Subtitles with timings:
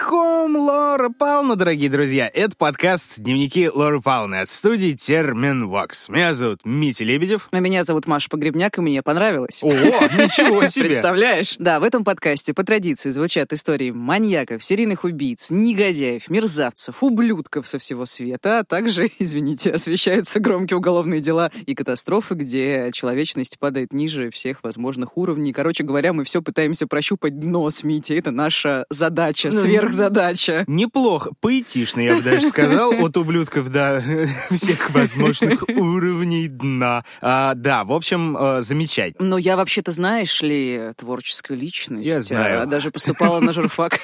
[0.00, 2.30] Home Лора Павловна, дорогие друзья.
[2.32, 6.08] Это подкаст «Дневники Лоры Павловны» от студии Терминвокс.
[6.08, 7.48] Меня зовут Митя Лебедев.
[7.50, 9.62] А меня зовут Маша Погребняк, и мне понравилось.
[9.62, 10.86] О, ничего себе!
[10.86, 11.56] Представляешь?
[11.58, 17.78] Да, в этом подкасте по традиции звучат истории маньяков, серийных убийц, негодяев, мерзавцев, ублюдков со
[17.78, 24.30] всего света, а также, извините, освещаются громкие уголовные дела и катастрофы, где человечность падает ниже
[24.30, 25.52] всех возможных уровней.
[25.52, 28.18] Короче говоря, мы все пытаемся прощупать дно с Митей.
[28.18, 30.64] Это наша задача, Ну, сверхзадача.
[30.66, 34.02] Неплохо, поэтично, я бы даже сказал, от ублюдков до
[34.50, 37.04] всех возможных уровней дна.
[37.20, 39.28] А, да, в общем, э, замечательно.
[39.28, 42.08] Но я вообще-то, знаешь ли, творческая личность.
[42.08, 42.62] Я знаю.
[42.62, 43.98] А, Даже поступала на журфак.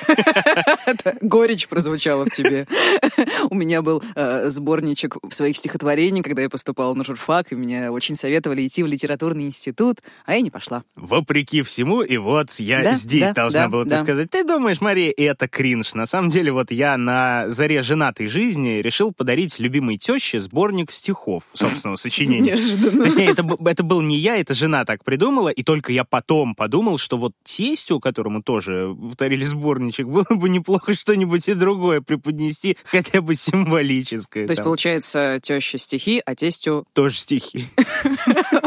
[1.21, 2.67] Горечь прозвучала в тебе.
[3.51, 8.17] У меня был э, сборничек своих стихотворений, когда я поступала на журфак, и мне очень
[8.17, 10.85] советовали идти в литературный институт, а я не пошла.
[10.97, 15.95] Вопреки всему, и вот я здесь должна была ты сказать, ты думаешь, Мария, это кринж.
[15.95, 21.45] На самом деле, вот я на заре женатой жизни решил подарить любимой теще сборник стихов
[21.53, 22.41] собственного сочинения.
[22.41, 23.05] Неожиданно.
[23.05, 26.99] Точнее, это, это был не я, это жена так придумала, и только я потом подумал,
[26.99, 33.21] что вот тестю, которому тоже повторили сборничек, было бы неплохо что-нибудь и другое преподнести, хотя
[33.21, 34.47] бы символическое.
[34.49, 34.65] То есть, там.
[34.65, 36.89] получается, теща стихи, а тестю...
[36.93, 37.69] Тоже стихи.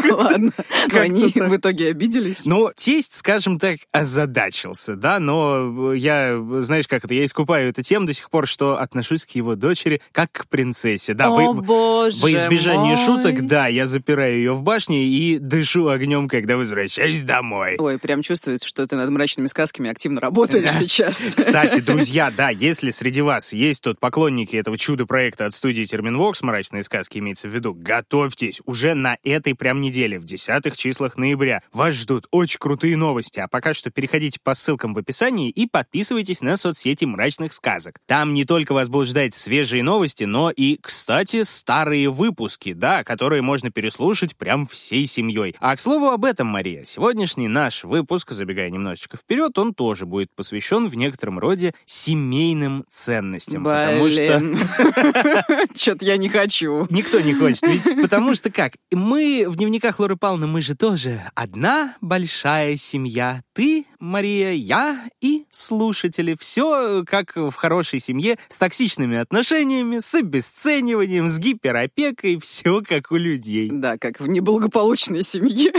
[0.09, 0.51] Ладно.
[0.93, 2.45] Но они в итоге обиделись.
[2.45, 8.05] Ну, тесть, скажем так, озадачился, да, но я, знаешь, как это, я искупаю эту тему
[8.07, 11.13] до сих пор, что отношусь к его дочери как к принцессе.
[11.13, 13.05] Да, О, вы- боже во избежание мой.
[13.05, 17.75] шуток, да, я запираю ее в башне и дышу огнем, когда возвращаюсь домой.
[17.79, 20.79] Ой, прям чувствуется, что ты над мрачными сказками активно работаешь Да.
[20.79, 21.17] сейчас.
[21.35, 26.83] Кстати, друзья, да, если среди вас есть тут поклонники этого чудо-проекта от студии Терминвокс «Мрачные
[26.83, 31.93] сказки» имеется в виду, готовьтесь, уже на этой прям неделе, в десятых числах ноября, вас
[31.95, 36.57] ждут очень крутые новости, а пока что переходите по ссылкам в описании и подписывайтесь на
[36.57, 36.74] соцсети
[37.05, 37.95] «Мрачных сказок».
[38.07, 43.41] Там не только вас будут ждать свежие новости, но и, кстати, старые выпуски, да, которые
[43.41, 45.55] можно переслушать прям всей семьей.
[45.59, 50.29] А к слову об этом, Мария, сегодняшний наш выпуск, забегая немножечко вперед, он тоже будет
[50.35, 53.63] посвящен в некотором роде семейным ценностям.
[53.63, 54.57] Потому что Блин.
[55.75, 56.87] Что-то я не хочу.
[56.89, 57.61] никто не хочет.
[57.63, 58.73] Ведь потому что как?
[58.91, 63.41] Мы в дневниках Лоры Павловны, мы же тоже одна большая семья.
[63.53, 66.35] Ты, Мария, я и слушатели.
[66.39, 66.64] Все
[67.05, 72.39] как в хорошей семье, с токсичными отношениями, с обесцениванием, с гиперопекой.
[72.39, 73.69] Все как у людей.
[73.71, 75.71] Да, как в неблагополучной семье.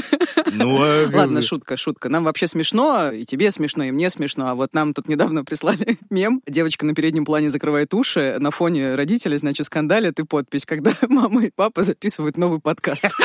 [0.52, 2.08] Ну, а, Ладно, шутка, шутка.
[2.08, 4.48] Нам вообще смешно, и тебе смешно, и мне смешно.
[4.48, 6.42] А вот нам тут недавно прислали мем.
[6.47, 11.44] Девочка на переднем плане закрывает уши, на фоне родителей, значит, скандалят и подпись, когда мама
[11.44, 13.06] и папа записывают новый подкаст.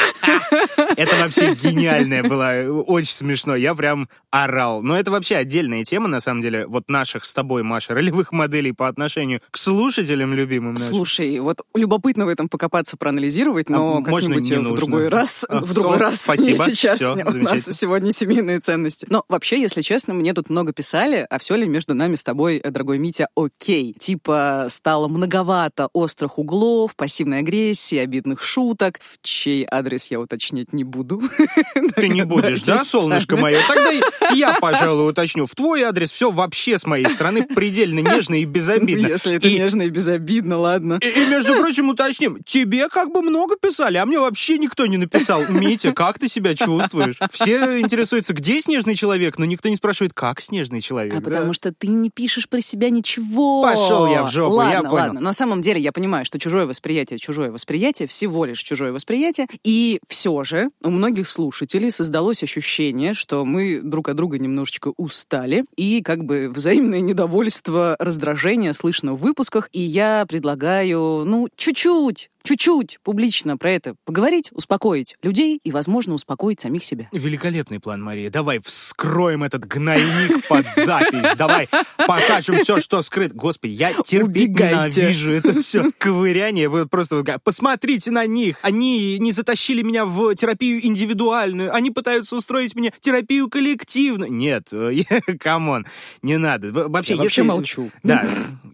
[0.96, 2.54] Это вообще гениальная была,
[2.84, 3.56] очень смешно.
[3.56, 4.82] Я прям орал.
[4.82, 8.72] Но это вообще отдельная тема, на самом деле, вот наших с тобой, Маша, ролевых моделей
[8.72, 10.88] по отношению к слушателям любимым нашим.
[10.90, 14.76] Слушай, вот любопытно в этом покопаться, проанализировать, но А как-нибудь в нужно?
[14.76, 15.46] другой раз.
[15.50, 16.22] А, В другой всё, раз.
[16.22, 16.96] спасибо, Не сейчас.
[16.98, 19.06] всё, У нас сегодня семейные ценности.
[19.10, 22.58] Но вообще, если честно, мне тут много писали, а все ли между нами с тобой,
[22.58, 23.94] э, дорогой Митя, окей?
[24.00, 30.81] Типа, стало многовато острых углов, пассивной агрессии, обидных шуток, в чей адрес я уточнять не
[30.84, 31.22] буду.
[31.96, 33.60] Ты не будешь, да, солнышко мое?
[33.68, 33.92] Тогда
[34.34, 35.46] я, пожалуй, уточню.
[35.46, 39.04] В твой адрес все вообще с моей стороны предельно нежно и безобидно.
[39.04, 41.00] Ну, Если это нежно и безобидно, ладно.
[41.02, 45.44] И, между прочим, уточним, тебе как бы много писали, а мне вообще никто не написал.
[45.50, 47.16] Митя, как ты себя чувствуешь?
[47.32, 51.16] Все интересуются, где снежный человек, но никто не спрашивает, как снежный человек.
[51.18, 53.62] А потому что ты не пишешь про себя ничего.
[53.64, 54.94] Пошел я в жопу, я понял.
[54.94, 59.48] Ладно, на самом деле я понимаю, что чужое восприятие, чужое восприятие, всего лишь чужое восприятие.
[59.64, 65.66] И все же у многих слушателей создалось ощущение, что мы друг от друга немножечко устали,
[65.76, 73.00] и как бы взаимное недовольство, раздражение слышно в выпусках, и я предлагаю, ну, чуть-чуть, чуть-чуть
[73.04, 77.08] публично про это поговорить, успокоить людей и, возможно, успокоить самих себя.
[77.12, 78.30] Великолепный план, Мария.
[78.30, 81.36] Давай вскроем этот гнойник под запись.
[81.38, 83.36] Давай покажем все, что скрыто.
[83.36, 85.02] Господи, я терпеть Убегайте.
[85.02, 86.70] ненавижу это все ковыряние.
[86.70, 88.58] Вы просто посмотрите на них.
[88.62, 91.74] Они не затащили меня в терапию индивидуальную.
[91.74, 94.32] Они пытаются устроить мне терапию коллективную.
[94.32, 94.70] Нет,
[95.40, 95.86] come on,
[96.22, 96.72] не надо.
[96.72, 97.92] Вообще, Я вообще молчу.
[98.04, 98.26] Да,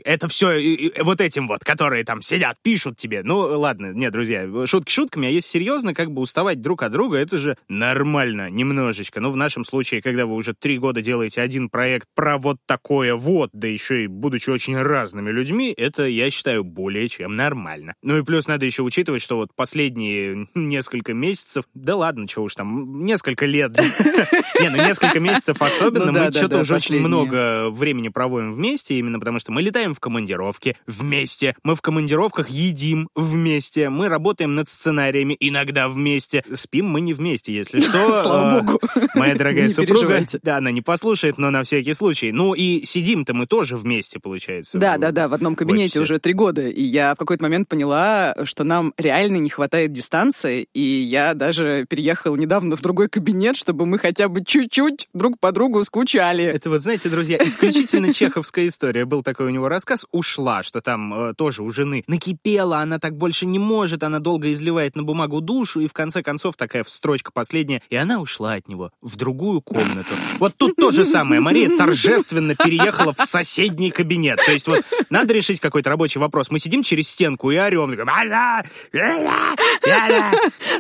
[0.04, 3.22] это все вот этим вот, которые там сидят, пишут тебе.
[3.24, 7.18] Ну, ладно, нет, друзья, шутки шутками, а если серьезно, как бы уставать друг от друга,
[7.18, 9.20] это же нормально, немножечко.
[9.20, 13.16] Ну, в нашем случае, когда вы уже три года делаете один проект про вот такое
[13.16, 17.94] вот, да еще и будучи очень разными людьми, это, я считаю, более чем нормально.
[18.02, 22.56] Ну и плюс надо еще учитывать, что вот последние несколько месяцев, да ладно, что уж
[22.56, 23.78] там, несколько лет,
[24.60, 29.20] не, ну несколько месяцев особенно, ну мы что-то уже очень много времени проводим вместе, именно
[29.20, 33.47] потому что мы летаем в командировке вместе, мы в командировках едим вместе,
[33.90, 38.18] мы работаем над сценариями иногда вместе, спим мы не вместе, если что.
[38.18, 38.80] Слава а, богу.
[39.16, 42.32] Моя дорогая супруга, да, она не послушает, но на всякий случай.
[42.32, 44.78] Ну и сидим-то мы тоже вместе, получается.
[44.78, 48.36] Да, да, да, в одном кабинете уже три года, и я в какой-то момент поняла,
[48.44, 53.86] что нам реально не хватает дистанции, и я даже переехала недавно в другой кабинет, чтобы
[53.86, 56.44] мы хотя бы чуть-чуть друг по другу скучали.
[56.44, 59.06] Это вот, знаете, друзья, исключительно чеховская история.
[59.06, 63.16] Был такой у него рассказ «Ушла», что там э, тоже у жены накипела, она так
[63.16, 67.32] больше не может, она долго изливает на бумагу душу, и в конце концов такая строчка
[67.32, 70.14] последняя, и она ушла от него в другую комнату.
[70.40, 71.42] Вот тут то же самое.
[71.42, 74.40] Мария торжественно переехала в соседний кабинет.
[74.46, 76.52] То есть вот надо решить какой-то рабочий вопрос.
[76.52, 77.96] Мы сидим через стенку и орем.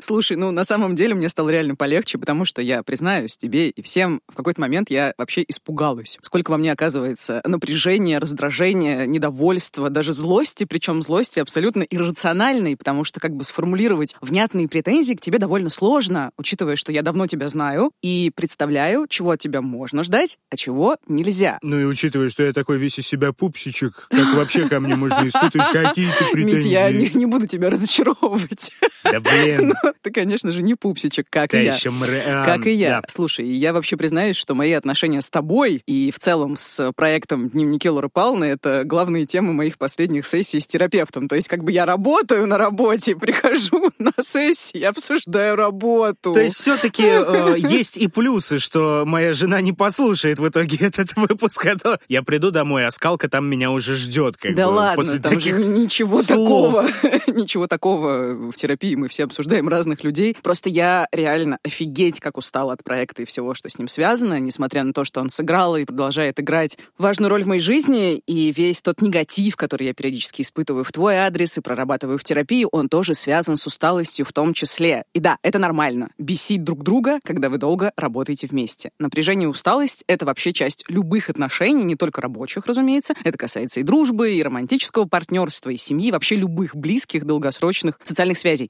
[0.01, 3.81] Слушай, ну на самом деле мне стало реально полегче, потому что я признаюсь тебе и
[3.81, 6.18] всем, в какой-то момент я вообще испугалась.
[6.21, 11.83] Сколько во мне оказывается напряжения, раздражения, недовольства, даже злости, причем злости абсолютно
[12.48, 17.02] иррациональной, потому что как бы сформулировать внятные претензии к тебе довольно сложно, учитывая, что я
[17.02, 21.60] давно тебя знаю и представляю, чего от тебя можно ждать, а чего нельзя.
[21.62, 25.28] Ну и учитывая, что я такой весь из себя пупсичек, как вообще ко мне можно
[25.28, 26.56] испытывать какие-то претензии?
[26.58, 28.72] Мить, я не, не буду тебя разочаровывать.
[29.04, 29.74] Да блин.
[29.84, 31.74] Но ты, конечно же, не пупсичек, как и я.
[31.74, 32.44] Еще мрэ...
[32.46, 33.02] Как и я.
[33.02, 33.08] Да.
[33.08, 37.90] Слушай, я вообще признаюсь, что мои отношения с тобой и в целом с проектом «Дневники
[37.90, 41.28] Лоры Павловны»— это главные темы моих последних сессий с терапевтом.
[41.28, 46.34] То есть как бы я работаю на работе, прихожу на сессии, обсуждаю работу.
[46.34, 51.16] То есть все-таки э, есть и плюсы, что моя жена не послушает в итоге этот
[51.16, 54.38] выпуск, а то я приду домой, а скалка там меня уже ждет.
[54.38, 56.74] Как да бы, ладно, после там таких же ничего слов.
[56.74, 56.88] такого,
[57.28, 60.36] ничего такого в терапии, мы все обсуждаем разных людей.
[60.42, 64.84] Просто я реально офигеть, как устала от проекта и всего, что с ним связано, несмотря
[64.84, 68.81] на то, что он сыграл и продолжает играть важную роль в моей жизни, и весь
[68.81, 73.13] тот негатив, который я периодически испытываю в твой адрес и прорабатываю в терапии, он тоже
[73.13, 75.06] связан с усталостью в том числе.
[75.13, 76.09] И да, это нормально.
[76.18, 78.91] Бесить друг друга, когда вы долго работаете вместе.
[79.00, 83.13] Напряжение и усталость— это вообще часть любых отношений, не только рабочих, разумеется.
[83.24, 88.69] Это касается и дружбы, и романтического партнерства, и семьи, вообще любых близких, долгосрочных социальных связей.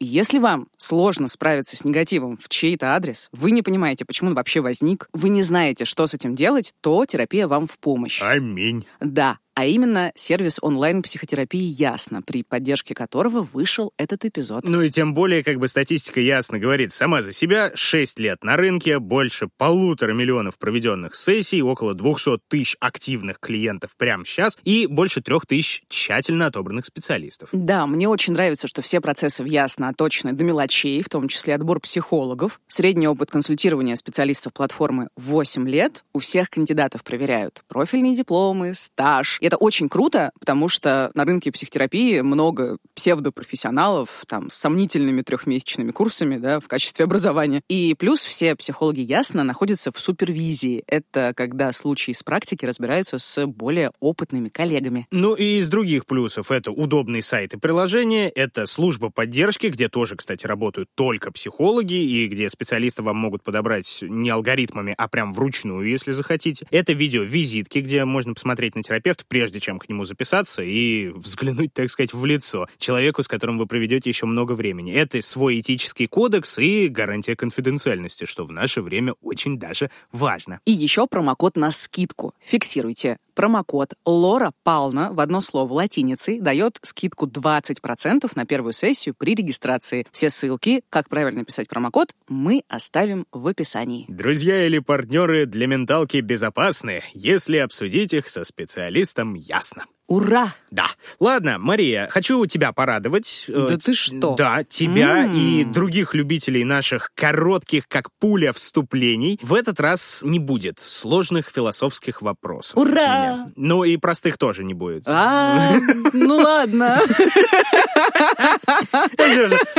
[0.00, 4.36] И если вам сложно справиться с негативом в чей-то адрес, вы не понимаете, почему он
[4.36, 8.22] вообще возник, вы не знаете, что с этим делать, то терапия вам в помощь.
[8.22, 8.86] Аминь.
[9.00, 14.62] Да, а именно сервис онлайн-психотерапии «Ясно», при поддержке которого вышел этот эпизод.
[14.68, 18.56] Ну и тем более, как бы статистика ясно говорит сама за себя, 6 лет на
[18.56, 25.22] рынке, больше полутора миллионов проведенных сессий, около 200 тысяч активных клиентов прямо сейчас и больше
[25.22, 27.48] трех тысяч тщательно отобранных специалистов.
[27.50, 31.56] Да, мне очень нравится, что все процессы в «Ясно» оточены до мелочей, в том числе
[31.56, 32.60] отбор психологов.
[32.68, 36.04] Средний опыт консультирования специалистов платформы 8 лет.
[36.12, 42.20] У всех кандидатов проверяют профильные дипломы, стаж это очень круто, потому что на рынке психотерапии
[42.20, 47.62] много псевдопрофессионалов там, с сомнительными трехмесячными курсами да, в качестве образования.
[47.68, 50.84] И плюс все психологи ясно находятся в супервизии.
[50.86, 55.06] Это когда случаи с практики разбираются с более опытными коллегами.
[55.10, 60.16] Ну и из других плюсов это удобный сайт и приложение, это служба поддержки, где тоже,
[60.16, 65.88] кстати, работают только психологи и где специалисты вам могут подобрать не алгоритмами, а прям вручную,
[65.88, 66.66] если захотите.
[66.70, 71.88] Это видео-визитки, где можно посмотреть на терапевта, прежде чем к нему записаться и взглянуть, так
[71.90, 74.92] сказать, в лицо человеку, с которым вы проведете еще много времени.
[74.92, 80.58] Это свой этический кодекс и гарантия конфиденциальности, что в наше время очень даже важно.
[80.64, 82.34] И еще промокод на скидку.
[82.40, 89.36] Фиксируйте промокод Лора Пална в одно слово латиницей дает скидку 20% на первую сессию при
[89.36, 90.04] регистрации.
[90.10, 94.06] Все ссылки, как правильно писать промокод, мы оставим в описании.
[94.08, 99.86] Друзья или партнеры для менталки безопасны, если обсудить их со специалистом ясно.
[100.08, 100.54] Ура!
[100.70, 100.86] Да.
[101.20, 103.44] Ладно, Мария, хочу тебя порадовать.
[103.48, 104.34] Э, да ты что?
[104.36, 105.36] Да, тебя mm.
[105.36, 109.38] и других любителей наших коротких, как пуля, вступлений.
[109.42, 112.78] В этот раз не будет сложных философских вопросов.
[112.78, 113.50] Ура!
[113.54, 115.02] Ну и простых тоже не будет.
[115.06, 115.74] А,
[116.14, 117.02] ну ладно.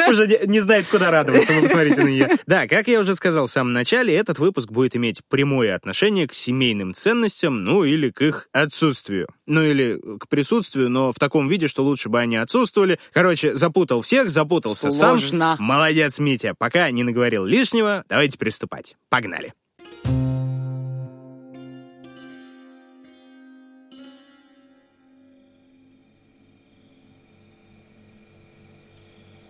[0.10, 2.38] Уже не знает, куда радоваться, вы посмотрите на нее.
[2.46, 6.34] Да, как я уже сказал в самом начале, этот выпуск будет иметь прямое отношение к
[6.34, 9.28] семейным ценностям, ну или к их отсутствию.
[9.50, 13.00] Ну или к присутствию, но в таком виде, что лучше бы они отсутствовали.
[13.12, 15.56] Короче, запутал всех, запутался Сложно.
[15.58, 15.66] сам.
[15.66, 16.54] Молодец, Митя.
[16.58, 18.96] Пока не наговорил лишнего, давайте приступать.
[19.10, 19.54] Погнали.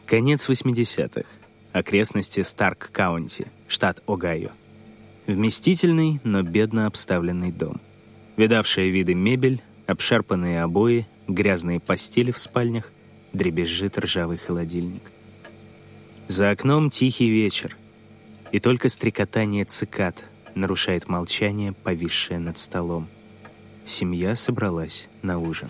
[0.07, 1.29] Конец 80-х.
[1.71, 4.49] Окрестности Старк-Каунти, штат Огайо.
[5.27, 7.79] Вместительный, но бедно обставленный дом.
[8.35, 12.91] Видавшая виды мебель, обшарпанные обои, грязные постели в спальнях,
[13.33, 15.01] дребезжит ржавый холодильник.
[16.27, 17.75] За окном тихий вечер,
[18.51, 23.07] и только стрекотание цикад нарушает молчание, повисшее над столом.
[23.83, 25.69] Семья собралась на ужин.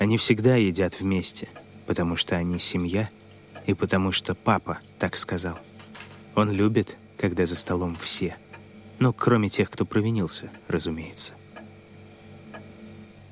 [0.00, 1.48] Они всегда едят вместе,
[1.86, 3.08] потому что они семья
[3.66, 5.56] и потому что папа так сказал.
[6.34, 8.36] Он любит, когда за столом все.
[8.98, 11.34] Ну, кроме тех, кто провинился, разумеется.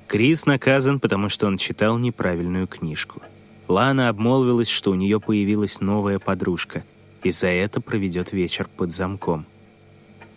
[0.07, 3.21] Крис наказан, потому что он читал неправильную книжку.
[3.67, 6.83] Лана обмолвилась, что у нее появилась новая подружка,
[7.23, 9.45] и за это проведет вечер под замком.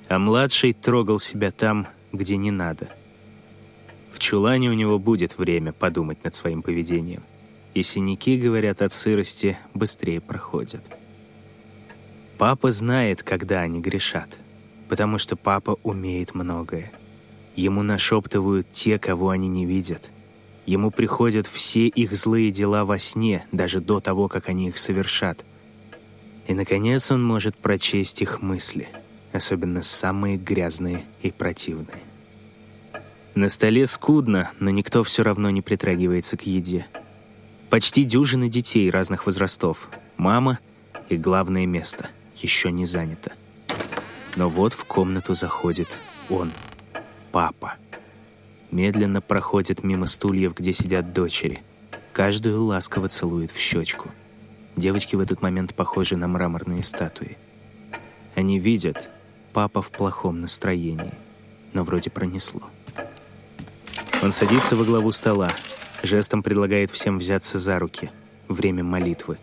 [0.09, 2.89] А младший трогал себя там, где не надо.
[4.13, 7.23] В чулане у него будет время подумать над своим поведением.
[7.73, 10.83] И синяки, говорят, от сырости быстрее проходят.
[12.39, 14.29] Папа знает, когда они грешат,
[14.89, 16.91] потому что папа умеет многое.
[17.57, 20.11] Ему нашептывают те, кого они не видят.
[20.67, 25.45] Ему приходят все их злые дела во сне, даже до того, как они их совершат.
[26.47, 28.89] И, наконец, он может прочесть их мысли,
[29.33, 32.03] особенно самые грязные и противные.
[33.35, 36.87] На столе скудно, но никто все равно не притрагивается к еде.
[37.69, 39.89] Почти дюжины детей разных возрастов.
[40.17, 40.59] Мама
[41.09, 42.09] и главное место—
[42.43, 43.33] еще не занято.
[44.37, 45.89] Но вот в комнату заходит
[46.29, 46.51] он,
[47.33, 47.75] папа.
[48.71, 51.63] Медленно проходит мимо стульев, где сидят дочери.
[52.13, 54.11] Каждую ласково целует в щечку.
[54.77, 57.37] Девочки в этот момент похожи на мраморные статуи.
[58.35, 59.11] Они видят,
[59.53, 61.15] папа в плохом настроении,
[61.73, 62.63] но вроде пронесло.
[64.23, 65.53] Он садится во главу стола,
[66.03, 68.11] жестом предлагает всем взяться за руки.
[68.49, 69.39] Время молитвы.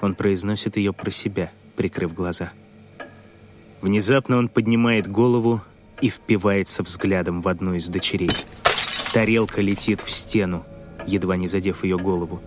[0.00, 2.52] Он произносит ее про себя— прикрыв глаза.
[3.82, 5.60] Внезапно он поднимает голову
[6.00, 8.30] и впивается взглядом в одну из дочерей.
[9.12, 10.64] Тарелка летит в стену,
[11.06, 12.40] едва не задев ее голову.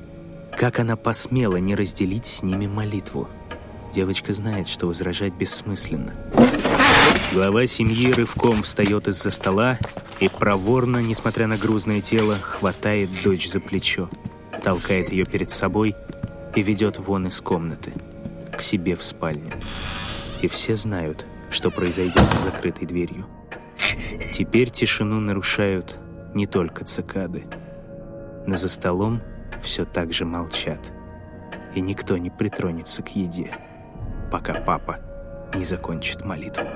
[0.55, 3.27] Как она посмела не разделить с ними молитву?
[3.93, 6.13] Девочка знает, что возражать бессмысленно.
[7.33, 9.79] Глава семьи рывком встает из-за стола
[10.19, 14.09] и проворно, несмотря на грузное тело, хватает дочь за плечо,
[14.63, 15.95] толкает ее перед собой
[16.55, 17.93] и ведет вон из комнаты
[18.55, 19.53] к себе в спальню.
[20.41, 23.25] И все знают, что произойдет за закрытой дверью.
[24.33, 25.97] Теперь тишину нарушают
[26.33, 27.45] не только цикады.
[28.45, 29.21] Но за столом
[29.61, 30.91] все так же молчат.
[31.75, 33.51] И никто не притронется к еде,
[34.31, 34.99] пока папа
[35.53, 36.67] не закончит молитву.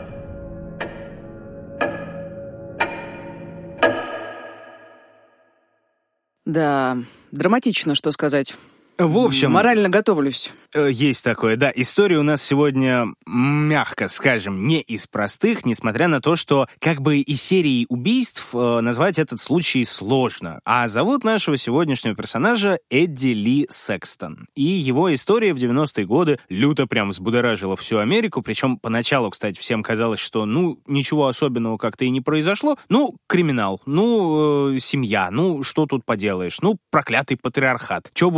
[6.45, 6.97] Да,
[7.31, 8.55] драматично, что сказать.
[8.97, 9.51] В общем...
[9.51, 10.51] Морально готовлюсь.
[10.73, 11.71] Э, есть такое, да.
[11.75, 17.17] История у нас сегодня, мягко скажем, не из простых, несмотря на то, что как бы
[17.17, 20.59] из серии убийств э, назвать этот случай сложно.
[20.63, 24.47] А зовут нашего сегодняшнего персонажа Эдди Ли Секстон.
[24.55, 29.81] И его история в 90-е годы люто прям взбудоражила всю Америку, причем поначалу, кстати, всем
[29.81, 32.77] казалось, что, ну, ничего особенного как-то и не произошло.
[32.89, 38.29] Ну, криминал, ну, э, семья, ну, что тут поделаешь, ну, проклятый патриархат, чё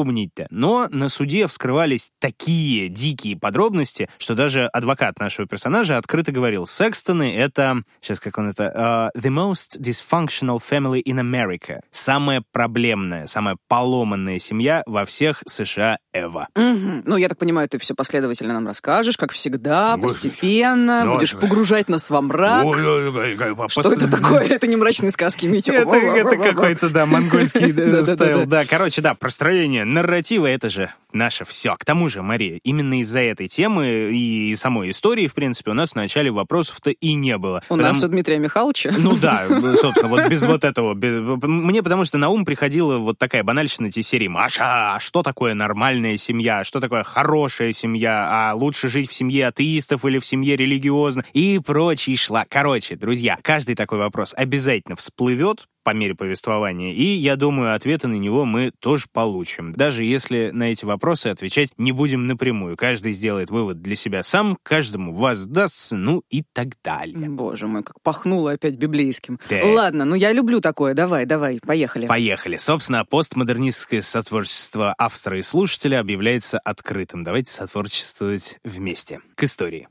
[0.49, 7.35] Но на суде вскрывались такие дикие подробности, что даже адвокат нашего персонажа открыто говорил, Секстоны—
[7.37, 11.81] это, сейчас как он это, uh, the most dysfunctional family in America.
[11.91, 16.47] Самая проблемная, самая поломанная семья во всех США Эва.
[16.55, 17.03] Угу.
[17.05, 21.89] Ну, я так понимаю, ты все последовательно нам расскажешь, как всегда, постепенно, ну, будешь погружать
[21.89, 22.65] нас во мрак.
[23.69, 24.45] Что это такое?
[24.45, 25.73] Это не мрачные сказки, Митя.
[25.73, 27.73] Это какой-то, да, монгольский
[28.05, 28.45] стайл.
[28.45, 29.85] Да, короче, да, простроение
[30.35, 31.75] нарратива— это же наше все.
[31.75, 35.93] К тому же, Мария, именно из-за этой темы и самой истории, в принципе, у нас
[35.93, 37.63] вначале вопросов-то и не было.
[37.69, 38.91] У нас у Дмитрия Михайловича?
[38.97, 40.93] Ну да, собственно, вот без вот этого.
[40.93, 44.27] Мне потому что на ум приходила вот такая банальщина эти серии.
[44.27, 49.47] Маша, а что такое нормальная семья, что такое хорошая семья, а лучше жить в семье
[49.47, 52.45] атеистов или в семье религиозных и прочие шла.
[52.47, 58.15] Короче, друзья, каждый такой вопрос обязательно всплывет, по мере повествования, и, я думаю, ответы на
[58.15, 62.75] него мы тоже получим, даже если на эти вопросы отвечать не будем напрямую.
[62.75, 67.29] Каждый сделает вывод для себя сам, каждому воздастся, ну и так далее.
[67.29, 69.39] Боже мой, как пахнуло опять библейским.
[69.47, 69.63] Да.
[69.63, 70.95] Ладно, ну я люблю такое.
[70.95, 72.07] Давай, давай, поехали.
[72.07, 72.57] Поехали.
[72.57, 77.23] Собственно, постмодернистское сотворчество автора и слушателя объявляется открытым.
[77.23, 79.21] Давайте сотворчествовать вместе.
[79.35, 79.87] К истории.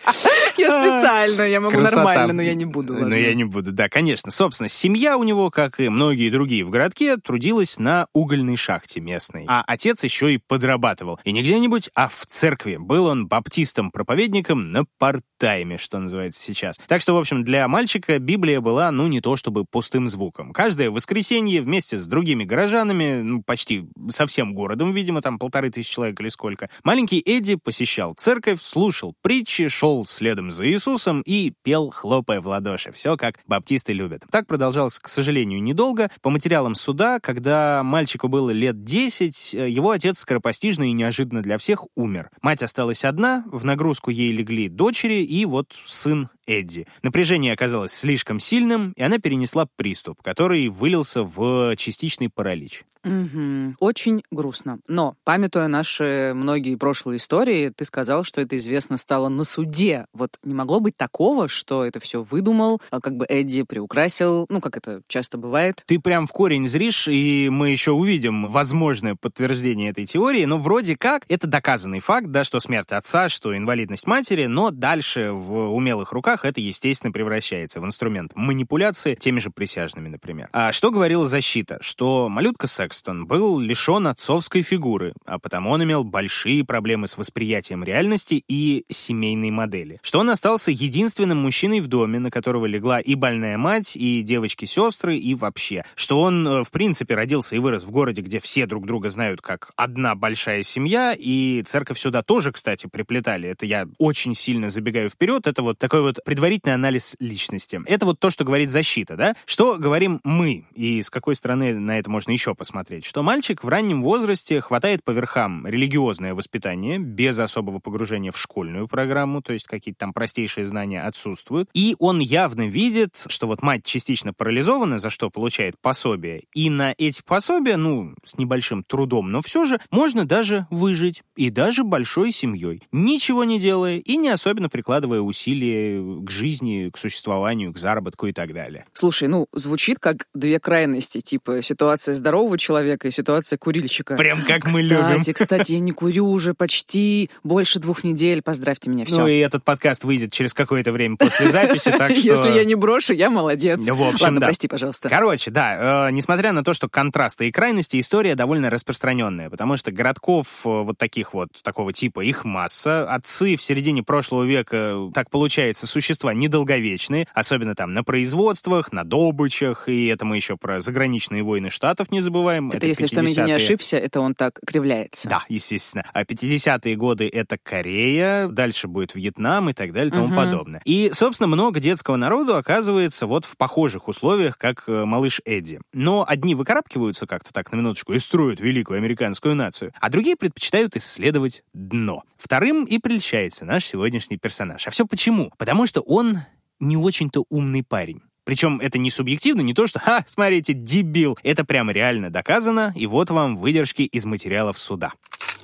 [0.57, 1.97] Я специально, я могу Красота.
[1.97, 2.95] нормально, но я не буду.
[2.95, 4.31] Но я не буду, да, конечно.
[4.31, 9.45] Собственно, семья у него, как и многие другие в городке, трудилась на угольной шахте местной.
[9.49, 11.19] А отец еще и подрабатывал.
[11.25, 12.77] И не где-нибудь, а в церкви.
[12.79, 16.79] Был он баптистом-проповедником на парт-тайме, что называется сейчас.
[16.87, 20.53] Так что, в общем, для мальчика Библия была, ну, не то чтобы пустым звуком.
[20.53, 25.93] Каждое воскресенье вместе с другими горожанами, ну, почти со всем городом, видимо, там полторы тысячи
[25.93, 31.53] человек или сколько, маленький Маленький Эдди посещал церковь, слушал притчи, шел следом за Иисусом и
[31.63, 32.91] пел, хлопая в ладоши.
[32.91, 34.23] Все как баптисты любят.
[34.31, 36.11] Так продолжалось, к сожалению, недолго.
[36.23, 41.85] По материалам суда, когда мальчику было лет 10, его отец скоропостижно и неожиданно для всех
[41.97, 42.31] умер.
[42.41, 46.87] Мать осталась одна, в нагрузку ей легли дочери и вот сын Эдди.
[47.03, 52.85] Напряжение оказалось слишком сильным, и она перенесла приступ, который вылился в частичный паралич.
[53.05, 53.75] Угу.
[53.81, 54.79] Очень грустно.
[54.87, 60.07] Но, памятуя наши многие прошлые истории, ты сказал, что это известно стало на суде.
[60.13, 64.61] Вот не могло быть такого, что это все выдумал, а как бы Эдди приукрасил, ну,
[64.61, 65.83] как это часто бывает.
[65.87, 70.97] Ты прям в корень зришь, и мы еще увидим возможное подтверждение этой теории, но вроде
[70.97, 76.13] как это доказанный факт, да, что смерть отца, что инвалидность матери, но дальше в умелых
[76.13, 80.49] руках это, естественно, превращается в инструмент манипуляции теми же присяжными, например.
[80.53, 81.79] А что говорила защита?
[81.81, 87.17] Что малютка секс Секстон был лишен отцовской фигуры, а потому он имел большие проблемы с
[87.17, 89.99] восприятием реальности и семейной модели.
[90.03, 95.17] Что он остался единственным мужчиной в доме, на которого легла и больная мать, и девочки-сестры,
[95.17, 95.85] и вообще.
[95.95, 99.41] Что он, э, в принципе, родился и вырос в городе, где все друг друга знают
[99.41, 103.49] как одна большая семья, и церковь сюда тоже, кстати, приплетали.
[103.49, 105.47] Это я очень сильно забегаю вперед.
[105.47, 107.81] Это вот такой вот предварительный анализ личности.
[107.87, 109.37] Это вот то, что говорит защита, да?
[109.45, 113.05] Что говорим мы, и с какой стороны на это можно еще посмотреть?
[113.13, 118.89] что мальчик в раннем возрасте хватает по верхам религиозное воспитание, без особого погружения в школьную
[118.89, 123.85] программу, то есть какие-то там простейшие знания отсутствуют, и он явно видит, что вот мать
[123.85, 129.43] частично парализована, за что получает пособие, и на эти пособия, ну, с небольшим трудом, но
[129.43, 134.69] все же, можно даже выжить, и даже большой семьей, ничего не делая и не особенно
[134.69, 138.87] прикладывая усилия к жизни, к существованию, к заработку и так далее.
[138.93, 144.17] Слушай, ну, звучит как две крайности, типа ситуация здорового человека и ситуация курильщика.
[144.17, 145.21] Прям как кстати, мы любим.
[145.21, 148.43] Кстати, кстати, я не курю уже почти больше двух недель.
[148.43, 149.21] Поздравьте меня, все.
[149.21, 152.29] Ну и этот подкаст выйдет через какое-то время после записи, так что...
[152.29, 153.81] Если я не брошу, я молодец.
[153.81, 154.47] В общем, Ладно, да.
[154.47, 155.09] прости, пожалуйста.
[155.09, 159.93] Короче, да, э, несмотря на то, что контрасты и крайности, история довольно распространенная, потому что
[159.93, 163.13] городков э, вот таких вот, такого типа, их масса.
[163.13, 169.89] Отцы в середине прошлого века, так получается, существа недолговечные, особенно там на производствах, на добычах,
[169.89, 172.71] и это мы еще про заграничные войны штатов не забываем.
[172.71, 175.29] Это, это если что, я не ошибся, это он так кривляется.
[175.29, 176.05] Да, естественно.
[176.13, 180.35] А 50-е годы— это Корея, дальше будет Вьетнам и так далее и тому угу.
[180.35, 180.83] подобное.
[180.85, 185.79] И, собственно, много детского народу оказывается вот в похожих условиях, как э, малыш Эдди.
[185.93, 190.97] Но одни выкарабкиваются как-то так на минуточку и строят великую американскую нацию, а другие предпочитают
[190.97, 192.25] исследовать дно.
[192.39, 194.85] Вторым и прельщается наш сегодняшний персонаж.
[194.89, 195.53] А все почему?
[195.59, 196.39] Потому что он
[196.81, 198.23] не очень-то умный парень.
[198.45, 203.07] Причем это не субъективно, не то, что «Ха, смотрите, дебил!» Это прямо реально доказано, и
[203.07, 205.13] вот вам выдержки из материалов суда.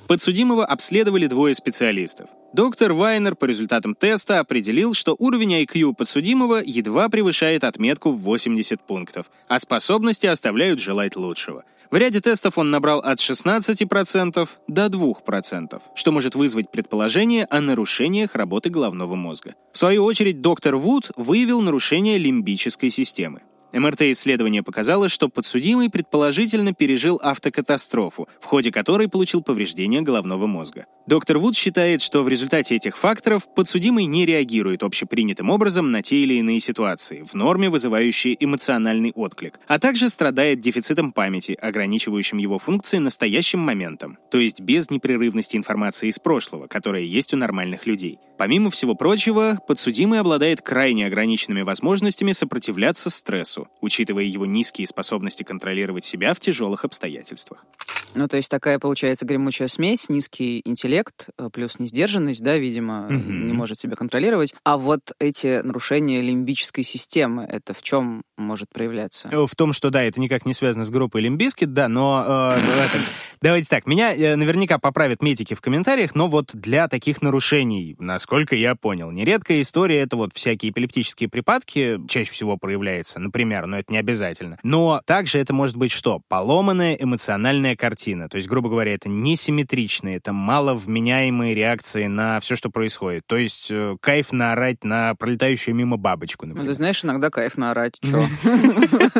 [0.07, 2.29] Подсудимого обследовали двое специалистов.
[2.53, 8.81] Доктор Вайнер по результатам теста определил, что уровень IQ подсудимого едва превышает отметку в 80
[8.81, 15.81] пунктов, а способности оставляют желать лучшего– в ряде тестов он набрал от 16% до 2%,
[15.95, 19.55] что может вызвать предположение о нарушениях работы головного мозга.
[19.73, 23.41] В свою очередь, доктор Вуд выявил нарушение лимбической системы.
[23.73, 30.85] МРТ-исследование показало, что подсудимый предположительно пережил автокатастрофу, в ходе которой получил повреждение головного мозга.
[31.07, 36.17] Доктор Вуд считает, что в результате этих факторов подсудимый не реагирует общепринятым образом на те
[36.17, 42.59] или иные ситуации, в норме вызывающие эмоциональный отклик, а также страдает дефицитом памяти, ограничивающим его
[42.59, 48.19] функции настоящим моментом, то есть без непрерывности информации из прошлого, которая есть у нормальных людей.
[48.39, 56.05] Помимо всего прочего, подсудимый обладает крайне ограниченными возможностями сопротивляться стрессу, учитывая его низкие способности контролировать
[56.05, 57.65] себя в тяжелых обстоятельствах.
[58.15, 63.31] Ну, то есть такая получается гремучая смесь, низкий интеллект, э, плюс несдержанность, да, видимо, угу.
[63.31, 64.53] не может себя контролировать.
[64.63, 69.29] А вот эти нарушения лимбической системы, это в чем может проявляться?
[69.29, 72.99] В том, что, да, это никак не связано с группой Limp Bizkit, да, но э,
[73.41, 78.55] давайте так, меня э, наверняка поправят медики в комментариях, но вот для таких нарушений, насколько
[78.55, 83.91] я понял, нередкая история— это вот всякие эпилептические припадки, чаще всего проявляется, например, но это
[83.91, 84.57] не обязательно.
[84.63, 86.21] Но также это может быть что?
[86.27, 92.55] Поломанная эмоциональная картина, то есть, грубо говоря, это несимметричные, это мало вменяемые реакции на все,
[92.55, 93.23] что происходит.
[93.27, 96.65] То есть э, кайф наорать на пролетающую мимо бабочку, например.
[96.65, 97.99] Ну, ты знаешь, иногда кайф наорать.
[98.01, 98.25] Че?